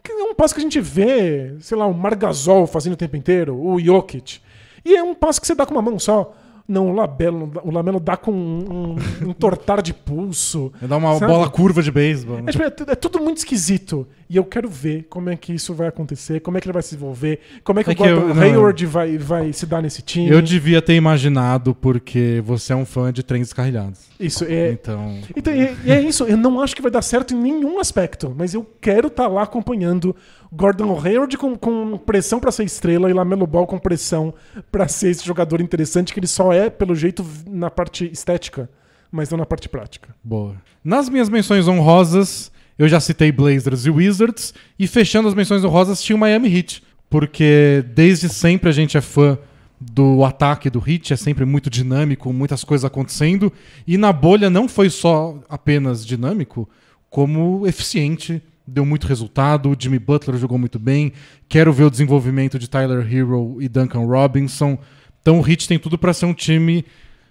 que 0.03 0.11
é 0.11 0.15
um 0.23 0.33
passe 0.33 0.53
que 0.53 0.59
a 0.61 0.63
gente 0.63 0.79
vê, 0.79 1.55
sei 1.59 1.77
lá, 1.77 1.85
o 1.85 1.93
Margasol 1.93 2.65
fazendo 2.67 2.93
o 2.93 2.97
tempo 2.97 3.17
inteiro, 3.17 3.53
o 3.55 3.79
Jokic. 3.79 4.39
E 4.85 4.95
é 4.95 5.03
um 5.03 5.13
passe 5.13 5.41
que 5.41 5.45
você 5.47 5.53
dá 5.53 5.65
com 5.65 5.73
uma 5.73 5.81
mão 5.81 5.99
só. 5.99 6.33
Não, 6.69 6.87
o 6.89 6.93
Lamelo, 6.93 7.51
o 7.63 7.71
Lamelo 7.71 7.99
dá 7.99 8.15
com 8.15 8.31
um, 8.31 8.95
um, 9.27 9.33
tortar 9.33 9.81
de 9.81 9.91
pulso. 9.91 10.71
Dá 10.87 10.97
uma 10.97 11.15
Sabe? 11.17 11.31
bola 11.31 11.49
curva 11.49 11.81
de 11.81 11.91
beisebol. 11.91 12.37
né? 12.37 12.43
É, 12.47 12.51
tipo, 12.51 12.63
é 12.63 12.91
é 12.91 12.95
tudo 12.95 13.19
muito 13.19 13.37
esquisito. 13.39 14.07
E 14.29 14.35
eu 14.37 14.43
quero 14.43 14.69
ver 14.69 15.07
como 15.09 15.31
é 15.31 15.35
que 15.35 15.51
isso 15.51 15.73
vai 15.73 15.87
acontecer, 15.87 16.39
como 16.41 16.55
é 16.57 16.61
que 16.61 16.67
ele 16.67 16.73
vai 16.73 16.83
se 16.83 16.89
desenvolver, 16.91 17.39
como 17.63 17.79
é 17.79 17.83
que 17.83 17.89
É 17.89 17.93
o 18.05 18.05
eu- 18.05 18.35
não, 18.35 18.43
Hayward 18.43 18.85
vai, 18.85 19.17
vai 19.17 19.51
se 19.51 19.65
dar 19.65 19.81
nesse 19.81 20.03
time. 20.03 20.29
Eu 20.29 20.39
devia 20.43 20.79
ter 20.79 20.93
imaginado 20.93 21.73
porque 21.73 22.39
você 22.45 22.71
é 22.71 22.75
um 22.75 22.85
fã 22.85 23.11
de 23.11 23.23
trens 23.23 23.47
descarrilhados. 23.47 24.01
Isso, 24.19 24.43
é, 24.47 24.71
Então. 24.73 25.17
Então, 25.35 25.51
e 25.51 25.91
é 25.91 25.99
isso, 26.01 26.25
eu 26.25 26.37
não 26.37 26.61
acho 26.61 26.75
que 26.75 26.81
vai 26.83 26.91
dar 26.91 27.01
certo 27.01 27.33
em 27.33 27.37
nenhum 27.41 27.79
aspecto, 27.79 28.31
mas 28.37 28.53
eu 28.53 28.63
quero 28.79 29.07
estar 29.07 29.27
lá 29.27 29.41
acompanhando 29.41 30.15
Gordon 30.51 30.99
Hayward 30.99 31.37
com, 31.37 31.55
com 31.55 31.97
pressão 31.97 32.39
pra 32.39 32.51
ser 32.51 32.63
estrela 32.63 33.09
e 33.09 33.13
Lamelo 33.13 33.45
Ball 33.45 33.67
com 33.67 33.77
pressão 33.77 34.33
pra 34.71 34.87
ser 34.87 35.09
esse 35.09 35.25
jogador 35.25 35.61
interessante 35.61 36.13
que 36.13 36.19
ele 36.19 36.27
só 36.27 36.51
é, 36.51 36.69
pelo 36.69 36.95
jeito, 36.95 37.25
na 37.47 37.69
parte 37.69 38.09
estética, 38.11 38.69
mas 39.11 39.29
não 39.29 39.37
na 39.37 39.45
parte 39.45 39.69
prática. 39.69 40.15
Boa. 40.23 40.55
Nas 40.83 41.07
minhas 41.07 41.29
menções 41.29 41.67
honrosas, 41.67 42.51
eu 42.79 42.87
já 42.87 42.99
citei 43.01 43.29
Blazers 43.29 43.85
e 43.85 43.89
Wizards. 43.89 44.53
E 44.79 44.87
fechando 44.87 45.27
as 45.27 45.35
menções 45.35 45.63
honrosas, 45.65 46.01
tinha 46.01 46.15
o 46.15 46.19
Miami 46.19 46.55
Heat. 46.55 46.81
Porque 47.09 47.83
desde 47.93 48.29
sempre 48.29 48.69
a 48.69 48.71
gente 48.71 48.97
é 48.97 49.01
fã 49.01 49.37
do 49.79 50.23
ataque 50.23 50.69
do 50.69 50.83
Heat, 50.85 51.13
é 51.13 51.15
sempre 51.15 51.43
muito 51.45 51.69
dinâmico, 51.69 52.31
muitas 52.31 52.63
coisas 52.63 52.85
acontecendo. 52.85 53.51
E 53.85 53.97
na 53.97 54.13
bolha 54.13 54.49
não 54.49 54.69
foi 54.69 54.89
só 54.89 55.39
apenas 55.49 56.05
dinâmico, 56.05 56.69
como 57.09 57.67
eficiente. 57.67 58.41
Deu 58.69 58.85
muito 58.85 59.07
resultado, 59.07 59.69
o 59.69 59.75
Jimmy 59.77 59.99
Butler 59.99 60.37
jogou 60.37 60.57
muito 60.57 60.79
bem. 60.79 61.13
Quero 61.47 61.73
ver 61.73 61.83
o 61.83 61.89
desenvolvimento 61.89 62.57
de 62.59 62.69
Tyler 62.69 63.05
Hero 63.11 63.57
e 63.59 63.67
Duncan 63.67 64.05
Robinson. 64.05 64.77
Então 65.21 65.39
o 65.39 65.47
Heat 65.47 65.67
tem 65.67 65.79
tudo 65.79 65.97
para 65.97 66.13
ser 66.13 66.25
um 66.25 66.33
time 66.33 66.85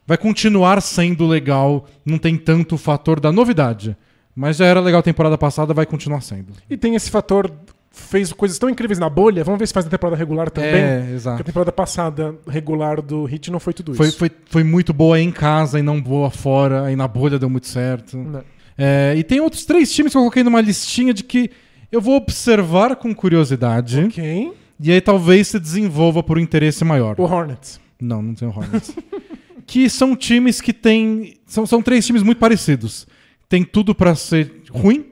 vai 0.09 0.17
continuar 0.17 0.81
sendo 0.81 1.27
legal, 1.27 1.87
não 2.03 2.17
tem 2.17 2.39
tanto 2.39 2.77
o 2.77 2.79
fator 2.79 3.21
da 3.21 3.31
novidade. 3.31 3.95
Mas 4.35 4.57
já 4.57 4.65
era 4.65 4.81
legal 4.81 5.01
a 5.01 5.03
temporada 5.03 5.37
passada, 5.37 5.75
vai 5.75 5.85
continuar 5.85 6.23
sendo. 6.23 6.55
E 6.71 6.79
tem 6.79 6.95
esse 6.95 7.11
fator, 7.11 7.53
fez 7.91 8.33
coisas 8.33 8.59
tão 8.59 8.71
incríveis 8.71 8.99
na 8.99 9.11
bolha, 9.11 9.45
vamos 9.45 9.59
ver 9.59 9.67
se 9.67 9.75
faz 9.75 9.85
na 9.85 9.91
temporada 9.91 10.17
regular 10.17 10.49
também. 10.49 10.71
É, 10.71 10.97
Porque 10.99 11.13
a 11.13 11.15
exato. 11.15 11.45
temporada 11.45 11.73
passada 11.73 12.35
regular 12.49 13.03
do 13.03 13.29
Heat 13.29 13.51
não 13.51 13.61
foi 13.61 13.75
tudo 13.75 13.95
Foi, 13.95 14.09
isso. 14.09 14.17
foi, 14.17 14.31
foi 14.47 14.65
muito 14.65 14.95
boa 14.95 15.21
em 15.21 15.31
casa 15.31 15.79
e 15.79 15.83
não 15.83 16.01
boa 16.01 16.31
fora, 16.31 16.85
aí 16.85 16.97
na 16.97 17.07
bolha 17.07 17.39
deu 17.39 17.51
muito 17.51 17.67
certo. 17.67 18.17
Né? 18.17 18.41
É, 18.79 19.15
e 19.17 19.25
tem 19.25 19.41
outros 19.41 19.65
três 19.65 19.93
times 19.93 20.13
que 20.13 20.17
eu 20.17 20.21
coloquei 20.21 20.45
numa 20.45 20.61
listinha 20.61 21.13
de 21.13 21.25
que 21.25 21.51
eu 21.91 22.01
vou 22.01 22.15
observar 22.17 22.95
com 22.95 23.13
curiosidade 23.13 24.05
Ok. 24.05 24.53
e 24.81 24.93
aí 24.93 25.01
talvez 25.01 25.49
se 25.49 25.59
desenvolva 25.59 26.23
por 26.23 26.39
um 26.39 26.41
interesse 26.41 26.85
maior. 26.85 27.17
O 27.19 27.25
Hornets. 27.25 27.81
Não, 28.01 28.23
não 28.23 28.35
tem 28.35 28.47
o 28.47 28.51
Hornets. 28.53 28.95
que 29.67 29.91
são 29.91 30.15
times 30.15 30.61
que 30.61 30.73
têm. 30.73 31.35
São, 31.47 31.67
são 31.67 31.83
três 31.83 32.07
times 32.07 32.23
muito 32.23 32.39
parecidos. 32.39 33.07
Tem 33.49 33.65
tudo 33.65 33.95
pra 33.95 34.15
ser 34.15 34.63
ruim, 34.71 35.07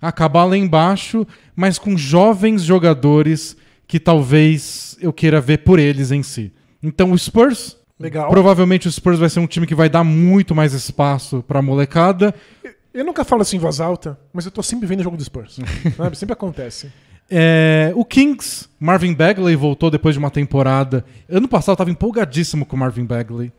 acabar 0.00 0.44
lá 0.44 0.56
embaixo, 0.56 1.26
mas 1.54 1.78
com 1.78 1.96
jovens 1.96 2.62
jogadores 2.62 3.56
que 3.86 4.00
talvez 4.00 4.96
eu 5.00 5.12
queira 5.12 5.40
ver 5.40 5.58
por 5.58 5.78
eles 5.78 6.10
em 6.10 6.22
si. 6.22 6.52
Então 6.82 7.12
o 7.12 7.18
Spurs. 7.18 7.76
Legal. 7.98 8.30
Provavelmente 8.30 8.88
o 8.88 8.92
Spurs 8.92 9.18
vai 9.18 9.28
ser 9.28 9.40
um 9.40 9.46
time 9.46 9.66
que 9.66 9.74
vai 9.74 9.90
dar 9.90 10.02
muito 10.02 10.54
mais 10.54 10.72
espaço 10.72 11.44
pra 11.46 11.60
molecada. 11.60 12.34
Eu 12.92 13.04
nunca 13.04 13.24
falo 13.24 13.42
assim 13.42 13.56
em 13.56 13.60
voz 13.60 13.80
alta, 13.80 14.18
mas 14.32 14.44
eu 14.44 14.50
tô 14.50 14.62
sempre 14.62 14.86
vendo 14.86 15.00
o 15.00 15.04
jogo 15.04 15.16
do 15.16 15.24
Spurs. 15.24 15.58
sabe? 15.96 16.16
Sempre 16.16 16.32
acontece. 16.32 16.92
É, 17.30 17.92
o 17.94 18.04
Kings, 18.04 18.68
Marvin 18.78 19.14
Bagley 19.14 19.54
voltou 19.54 19.90
depois 19.90 20.14
de 20.14 20.18
uma 20.18 20.30
temporada. 20.30 21.04
Ano 21.28 21.46
passado 21.46 21.74
eu 21.74 21.76
tava 21.76 21.90
empolgadíssimo 21.90 22.66
com 22.66 22.74
o 22.74 22.78
Marvin 22.78 23.04
Bagley. 23.04 23.52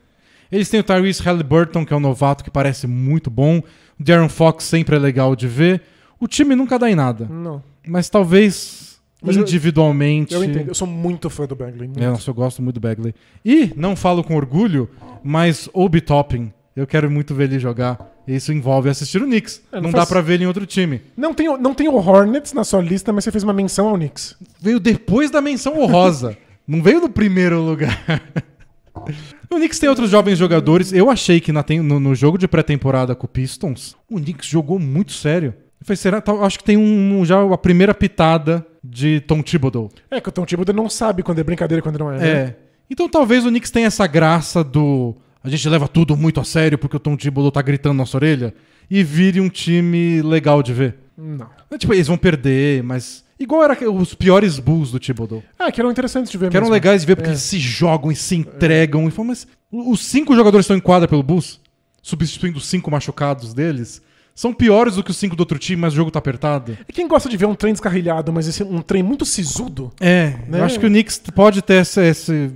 Eles 0.52 0.67
têm 0.70 0.82
o 0.82 0.84
Tyrese 0.84 1.24
Halliburton, 1.24 1.86
que 1.86 1.94
é 1.94 1.96
um 1.96 2.02
novato 2.02 2.44
que 2.44 2.52
parece 2.52 2.86
muito 2.86 3.32
bom. 3.32 3.60
O 3.98 4.04
Darren 4.04 4.28
Fox 4.28 4.65
sempre 4.65 4.98
é 4.98 5.00
legal 5.00 5.34
de 5.34 5.48
ver. 5.48 5.82
O 6.20 6.28
time 6.28 6.54
nunca 6.56 6.78
dá 6.78 6.91
em 6.91 6.96
nada. 6.96 7.26
Não. 7.30 7.63
Mas 7.88 8.10
talvez 8.10 9.00
Mas 9.22 9.38
eu- 9.38 9.44
individualmente. 9.44 10.34
Eu 10.34 10.44
entendo, 10.44 10.67
eu 10.67 10.76
sou 10.76 10.86
muito 10.88 11.30
fã 11.30 11.46
do 11.46 11.56
Bagley. 11.56 11.88
muito. 11.88 12.04
É, 12.04 12.08
nossa, 12.08 12.30
eu 12.30 12.34
gosto 12.34 12.62
muito 12.62 12.76
do 12.76 12.82
Bagley. 12.82 13.15
E, 13.46 13.72
não 13.78 13.96
falo 13.96 14.22
com 14.26 14.36
orgulho, 14.36 14.89
mas 15.24 15.70
Obi 15.74 16.02
Toppin. 16.02 16.52
Eu 16.76 16.86
quero 16.86 17.10
muito 17.10 17.34
ver 17.34 17.46
ele 17.46 17.58
jogar. 17.60 18.11
Isso 18.27 18.53
envolve 18.53 18.89
assistir 18.89 19.21
o 19.21 19.25
Knicks. 19.25 19.62
É, 19.71 19.75
não 19.77 19.84
não 19.84 19.91
faz- 19.91 20.03
dá 20.03 20.05
pra 20.07 20.21
ver 20.21 20.36
ele 20.36 20.43
em 20.43 20.47
outro 20.47 20.65
time. 20.65 21.01
Não, 21.17 21.34
tem, 21.34 21.49
o- 21.49 21.57
não 21.57 21.73
tem 21.73 21.88
o 21.88 21.95
Hornets 21.95 22.53
na 22.53 22.63
sua 22.63 22.81
lista, 22.81 23.12
mas 23.12 23.23
você 23.23 23.31
fez 23.31 23.43
uma 23.43 23.53
menção 23.53 23.88
ao 23.89 23.95
Knicks. 23.95 24.36
Veio 24.62 24.79
depois 24.79 25.31
da 25.31 25.41
menção 25.41 25.79
honrosa. 25.81 26.38
não 26.67 26.81
veio 26.84 27.01
no 27.01 27.10
primeiro 27.10 27.60
lugar. 27.62 27.99
o 29.49 29.55
Knicks 29.55 29.79
tem 29.79 29.89
outros 29.89 30.10
jovens 30.10 30.38
jogadores. 30.38 30.93
Eu 30.93 31.10
achei 31.10 31.39
que 31.39 31.51
na 31.51 31.63
no, 31.84 31.99
no 31.99 32.15
jogo 32.15 32.38
de 32.38 32.47
pré-temporada 32.47 33.15
com 33.15 33.25
o 33.25 33.29
Pistons, 33.29 33.95
o 34.10 34.17
Knicks 34.19 34.47
jogou 34.47 34.77
muito 34.79 35.12
sério. 35.12 35.53
Eu 35.79 35.86
falei, 35.86 35.97
será? 35.97 36.23
Acho 36.43 36.60
que 36.60 36.63
tem 36.63 36.77
um, 36.77 37.25
já 37.25 37.41
a 37.41 37.57
primeira 37.57 37.93
pitada 37.93 38.65
de 38.84 39.19
Tom 39.21 39.41
Thibodeau. 39.41 39.89
É 40.12 40.21
que 40.21 40.29
o 40.29 40.31
Tom 40.31 40.45
Thibodeau 40.45 40.75
não 40.75 40.88
sabe 40.89 41.23
quando 41.23 41.39
é 41.39 41.43
brincadeira 41.43 41.79
e 41.79 41.81
quando 41.81 41.97
não 41.97 42.12
é. 42.12 42.17
né? 42.17 42.27
É. 42.29 42.55
Então 42.89 43.10
talvez 43.10 43.45
o 43.45 43.49
Knicks 43.49 43.71
tenha 43.71 43.88
essa 43.88 44.05
graça 44.05 44.63
do. 44.63 45.15
A 45.43 45.49
gente 45.49 45.67
leva 45.69 45.88
tudo 45.88 46.15
muito 46.15 46.39
a 46.39 46.43
sério 46.43 46.77
porque 46.77 46.95
o 46.97 46.99
Tom 46.99 47.15
Thibodeau 47.17 47.51
tá 47.51 47.62
gritando 47.62 47.93
na 47.93 47.99
nossa 47.99 48.17
orelha. 48.17 48.54
E 48.89 49.04
vire 49.04 49.39
um 49.39 49.49
time 49.49 50.21
legal 50.21 50.62
de 50.62 50.73
ver. 50.73 50.95
Não. 51.17 51.47
É, 51.69 51.77
Tipo, 51.77 51.93
eles 51.93 52.08
vão 52.08 52.17
perder, 52.17 52.84
mas. 52.84 53.23
Igual 53.39 53.63
era 53.63 53.91
os 53.91 54.13
piores 54.13 54.60
Bulls 54.60 54.91
do 54.91 54.99
Thibodeau. 54.99 55.41
Ah, 55.58 55.71
que 55.71 55.80
eram 55.82 55.89
interessantes 55.89 56.30
de 56.32 56.38
ver 56.38 56.49
Que 56.51 56.58
eram 56.58 56.65
mesmo. 56.65 56.73
legais 56.73 57.01
de 57.01 57.08
ver 57.08 57.15
porque 57.15 57.30
É. 57.30 57.34
eles 57.34 57.41
se 57.41 57.58
jogam 57.58 58.12
e 58.12 58.15
se 58.15 58.36
entregam. 58.36 59.08
E 59.08 59.12
falam, 59.12 59.30
mas 59.30 59.47
os 59.71 60.01
cinco 60.06 60.36
jogadores 60.36 60.65
que 60.67 60.73
estão 60.73 60.77
em 60.77 60.82
quadra 60.86 61.08
pelo 61.08 61.23
Bulls, 61.23 61.60
substituindo 62.04 62.58
os 62.58 62.65
cinco 62.67 62.91
machucados 62.91 63.54
deles, 63.54 64.01
são 64.36 64.54
piores 64.54 64.95
do 64.95 65.04
que 65.04 65.10
os 65.12 65.17
cinco 65.17 65.36
do 65.36 65.39
outro 65.41 65.58
time, 65.58 65.82
mas 65.82 65.93
o 65.93 65.95
jogo 65.95 66.12
tá 66.12 66.19
apertado. 66.19 66.77
E 66.88 66.93
quem 66.93 67.08
gosta 67.08 67.27
de 67.30 67.36
ver 67.38 67.45
um 67.45 67.56
trem 67.56 67.73
descarrilhado, 67.73 68.32
mas 68.32 68.47
esse, 68.47 68.63
um 68.63 68.82
trem 68.82 69.01
muito 69.01 69.25
sisudo, 69.25 69.91
É, 69.99 70.36
Né? 70.47 70.60
eu 70.60 70.63
acho 70.63 70.80
que 70.80 70.86
o 70.86 70.89
Knicks 70.89 71.19
pode 71.34 71.62
ter 71.62 71.75
essa, 71.75 72.06
esse- 72.06 72.51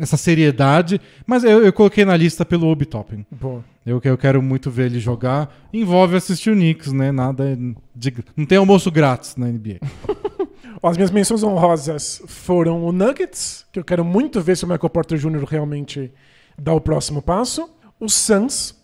essa 0.00 0.16
seriedade, 0.16 1.00
mas 1.26 1.44
eu, 1.44 1.64
eu 1.64 1.72
coloquei 1.72 2.04
na 2.04 2.16
lista 2.16 2.44
pelo 2.44 2.66
Obi 2.68 2.84
Toppin. 2.86 3.24
Boa. 3.30 3.64
Eu, 3.84 4.00
eu 4.04 4.18
quero 4.18 4.42
muito 4.42 4.70
ver 4.70 4.86
ele 4.86 5.00
jogar. 5.00 5.54
Envolve 5.72 6.16
assistir 6.16 6.50
o 6.50 6.54
Knicks, 6.54 6.92
né? 6.92 7.10
Nada. 7.12 7.56
de- 7.94 8.14
não 8.36 8.44
tem 8.46 8.58
almoço 8.58 8.90
grátis 8.90 9.36
na 9.36 9.46
NBA. 9.46 9.78
As 10.82 10.96
minhas 10.96 11.10
menções 11.10 11.42
honrosas 11.42 12.22
foram 12.26 12.82
o 12.84 12.92
Nuggets, 12.92 13.66
que 13.70 13.78
eu 13.78 13.84
quero 13.84 14.02
muito 14.04 14.40
ver 14.40 14.56
se 14.56 14.64
o 14.64 14.68
Michael 14.68 14.88
Porter 14.90 15.18
Jr. 15.18 15.44
realmente 15.44 16.10
dá 16.58 16.72
o 16.72 16.80
próximo 16.80 17.20
passo. 17.20 17.68
O 17.98 18.08
Suns, 18.08 18.74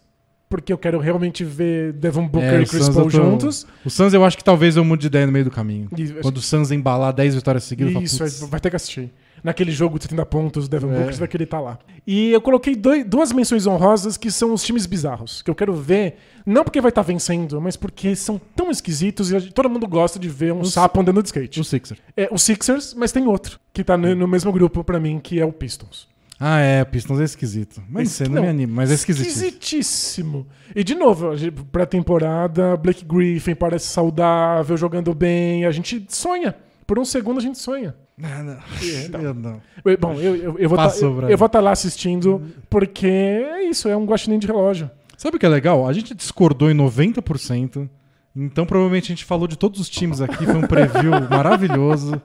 porque 0.49 0.71
eu 0.73 0.77
quero 0.77 0.99
realmente 0.99 1.43
ver 1.43 1.95
Devon 1.95 2.29
Booker 2.29 2.53
É, 2.55 2.63
e 2.63 2.67
Chris 2.67 2.89
Paul 2.91 3.05
tô- 3.05 3.11
juntos. 3.11 3.67
O 3.85 3.89
Suns 3.89 4.13
eu 4.13 4.23
acho 4.25 4.37
que 4.37 4.45
talvez 4.45 4.77
eu 4.77 4.85
mude 4.85 5.03
de 5.03 5.07
ideia 5.07 5.25
no 5.27 5.33
meio 5.33 5.47
do 5.47 5.51
caminho. 5.51 5.89
E- 5.97 6.09
Quando 6.21 6.37
o 6.37 6.43
Suns 6.43 6.71
embalar 6.71 7.15
10 7.15 7.35
vitórias 7.35 7.65
seguidas, 7.65 7.95
Isso, 8.03 8.19
falo, 8.19 8.29
vai, 8.31 8.39
"Putz, 8.41 8.51
vai 8.51 8.61
ter 8.61 8.71
que 8.71 8.77
assistir. 8.77 9.11
Naquele 9.47 9.71
jogo 9.71 9.97
de 9.97 10.03
70 10.03 10.27
pontos, 10.27 10.69
Devin 10.69 10.89
É. 10.89 10.91
Booker 10.97 11.13
você 11.15 11.21
vai 11.21 11.29
querer 11.29 11.45
estar 11.45 11.61
lá. 11.61 11.79
E 12.05 12.33
eu 12.33 12.41
coloquei 12.41 12.75
doi- 12.75 13.05
duas 13.05 13.31
menções 13.33 13.65
honrosas 13.65 14.17
que 14.17 14.29
são 14.29 14.53
os 14.53 14.65
times 14.65 14.87
bizarros, 14.87 15.41
que 15.41 15.49
eu 15.49 15.55
quero 15.55 15.73
ver, 15.73 16.17
não 16.45 16.65
porque 16.65 16.81
vai 16.81 16.89
estar 16.89 17.03
vencendo, 17.03 17.61
mas 17.61 17.77
porque 17.77 18.17
são 18.17 18.41
tão 18.57 18.73
esquisitos 18.73 19.31
e 19.31 19.53
todo 19.53 19.71
mundo 19.71 19.87
gosta 19.87 20.19
de 20.19 20.29
ver 20.29 20.53
um 20.53 20.63
Os- 20.63 20.73
sapo 20.73 21.01
andando 21.01 21.23
de 21.23 21.29
skate. 21.29 21.61
o 21.61 21.65
Sixer. 21.65 21.97
É, 22.17 22.29
o 22.33 22.37
Sixers, 22.37 22.93
mas 22.95 23.13
tem 23.13 23.25
outro, 23.29 23.61
que 23.73 23.85
tá 23.85 23.97
no, 23.97 24.13
no 24.17 24.27
mesmo 24.27 24.51
grupo 24.51 24.83
pra 24.83 24.99
mim, 24.99 25.21
que 25.21 25.39
é 25.39 25.45
o 25.45 25.53
Pistons. 25.53 26.09
Ah, 26.41 26.59
é, 26.59 26.83
o 26.83 26.87
Pistons 26.87 27.21
é 27.21 27.25
esquisito. 27.25 27.81
Mas 27.89 28.11
você 28.11 28.25
não, 28.25 28.35
não, 28.35 28.43
me 28.43 28.49
anima, 28.49 28.75
mas 28.75 28.91
é 28.91 28.95
esquisito. 28.95 29.29
Esquisitíssimo. 29.29 30.47
E 30.75 30.83
de 30.83 30.95
novo, 30.95 31.31
pré-temporada, 31.73 32.77
Blake 32.77 33.05
Griffin 33.05 33.55
parece 33.55 33.87
saudável, 33.87 34.77
jogando 34.77 35.15
bem, 35.15 35.65
a 35.65 35.71
gente 35.71 36.05
sonha. 36.09 36.55
Por 36.87 36.99
um 36.99 37.05
segundo 37.05 37.39
a 37.39 37.43
gente 37.43 37.59
sonha. 37.59 37.95
Ah, 38.23 38.43
não. 38.43 38.59
Então. 39.07 39.21
Eu 39.21 39.35
não. 39.35 39.61
Bom, 39.99 40.15
eu, 40.15 40.37
eu, 40.37 40.59
eu 40.59 40.69
vou 40.69 40.79
tá, 40.79 40.89
Brian. 40.89 41.29
eu 41.29 41.37
vou 41.37 41.47
estar 41.47 41.61
lá 41.61 41.73
assistindo, 41.73 42.43
porque 42.71 43.07
é 43.07 43.65
isso, 43.65 43.89
é 43.89 43.97
um 43.97 44.05
guaxinim 44.05 44.39
de 44.39 44.47
relógio. 44.47 44.91
Sabe 45.17 45.37
o 45.37 45.41
que 45.41 45.47
é 45.47 45.49
legal? 45.49 45.89
A 45.89 45.93
gente 45.93 46.15
discordou 46.15 46.71
em 46.71 46.75
90%. 46.75 47.89
Então 48.37 48.67
provavelmente 48.67 49.05
a 49.05 49.15
gente 49.15 49.25
falou 49.25 49.49
de 49.49 49.57
todos 49.57 49.81
os 49.81 49.89
times 49.89 50.21
aqui. 50.21 50.45
Foi 50.45 50.57
um 50.57 50.67
preview 50.67 51.11
maravilhoso. 51.31 52.21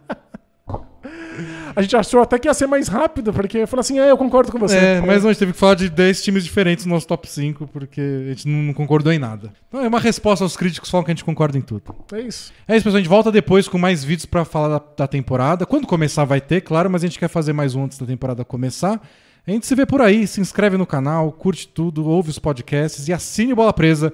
A 1.75 1.81
gente 1.81 1.95
achou 1.95 2.21
até 2.21 2.37
que 2.37 2.47
ia 2.47 2.53
ser 2.53 2.67
mais 2.67 2.87
rápido, 2.87 3.33
porque 3.33 3.65
falou 3.65 3.81
assim, 3.81 3.99
é, 3.99 4.11
eu 4.11 4.17
concordo 4.17 4.51
com 4.51 4.59
você. 4.59 4.77
É, 4.77 5.01
mas 5.01 5.23
não, 5.23 5.29
a 5.29 5.33
gente 5.33 5.39
teve 5.39 5.53
que 5.53 5.59
falar 5.59 5.75
de 5.75 5.89
10 5.89 6.21
times 6.23 6.43
diferentes 6.43 6.85
no 6.85 6.93
nosso 6.93 7.07
top 7.07 7.29
5, 7.29 7.67
porque 7.67 8.01
a 8.01 8.29
gente 8.29 8.47
não, 8.47 8.73
concordou 8.73 9.11
em 9.11 9.19
nada. 9.19 9.51
Então 9.67 9.83
é 9.83 9.87
uma 9.87 9.99
resposta 9.99 10.43
aos 10.43 10.55
críticos 10.55 10.87
que 10.87 10.91
falam 10.91 11.05
que 11.05 11.11
a 11.11 11.13
gente 11.13 11.23
concorda 11.23 11.57
em 11.57 11.61
tudo. 11.61 11.83
É 12.13 12.21
isso. 12.21 12.51
É 12.67 12.75
isso, 12.75 12.83
pessoal. 12.83 12.97
A 12.97 13.01
gente 13.01 13.09
volta 13.09 13.31
depois 13.31 13.67
com 13.67 13.77
mais 13.77 14.03
vídeos 14.03 14.25
pra 14.25 14.43
falar 14.43 14.79
da, 14.79 14.85
da 14.97 15.07
temporada. 15.07 15.65
Quando 15.65 15.87
começar, 15.87 16.25
vai 16.25 16.41
ter, 16.41 16.61
claro, 16.61 16.89
mas 16.89 17.03
a 17.03 17.07
gente 17.07 17.19
quer 17.19 17.27
fazer 17.27 17.53
mais 17.53 17.75
um 17.75 17.85
antes 17.85 17.97
da 17.97 18.05
temporada 18.05 18.43
começar. 18.45 19.01
A 19.45 19.51
gente 19.51 19.65
se 19.65 19.73
vê 19.73 19.85
por 19.85 20.01
aí, 20.01 20.27
se 20.27 20.39
inscreve 20.39 20.77
no 20.77 20.85
canal, 20.85 21.31
curte 21.31 21.67
tudo, 21.67 22.07
ouve 22.07 22.29
os 22.29 22.37
podcasts 22.37 23.07
e 23.07 23.13
assine 23.13 23.55
Bola 23.55 23.73
Presa 23.73 24.13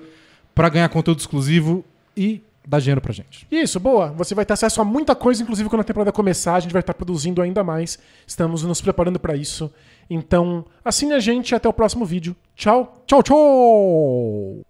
pra 0.55 0.69
ganhar 0.69 0.87
conteúdo 0.89 1.19
exclusivo 1.19 1.83
e 2.15 2.41
dar 2.67 2.79
dinheiro 2.81 2.99
pra 2.99 3.13
gente. 3.13 3.47
Isso, 3.49 3.79
boa. 3.79 4.09
Você 4.11 4.35
vai 4.35 4.45
ter 4.45 4.53
acesso 4.53 4.81
a 4.81 4.85
muita 4.85 5.15
coisa, 5.15 5.41
inclusive 5.41 5.69
quando 5.69 5.81
a 5.81 5.85
temporada 5.85 6.11
começar, 6.11 6.55
a 6.55 6.59
gente 6.59 6.73
vai 6.73 6.81
estar 6.81 6.93
produzindo 6.93 7.41
ainda 7.41 7.63
mais. 7.63 7.97
Estamos 8.27 8.63
nos 8.63 8.81
preparando 8.81 9.19
para 9.19 9.35
isso. 9.35 9.71
Então, 10.09 10.65
assine 10.83 11.13
a 11.13 11.19
gente 11.19 11.51
e 11.51 11.55
até 11.55 11.67
o 11.67 11.73
próximo 11.73 12.05
vídeo. 12.05 12.35
Tchau! 12.55 13.03
Tchau, 13.05 13.23
tchau! 13.23 14.66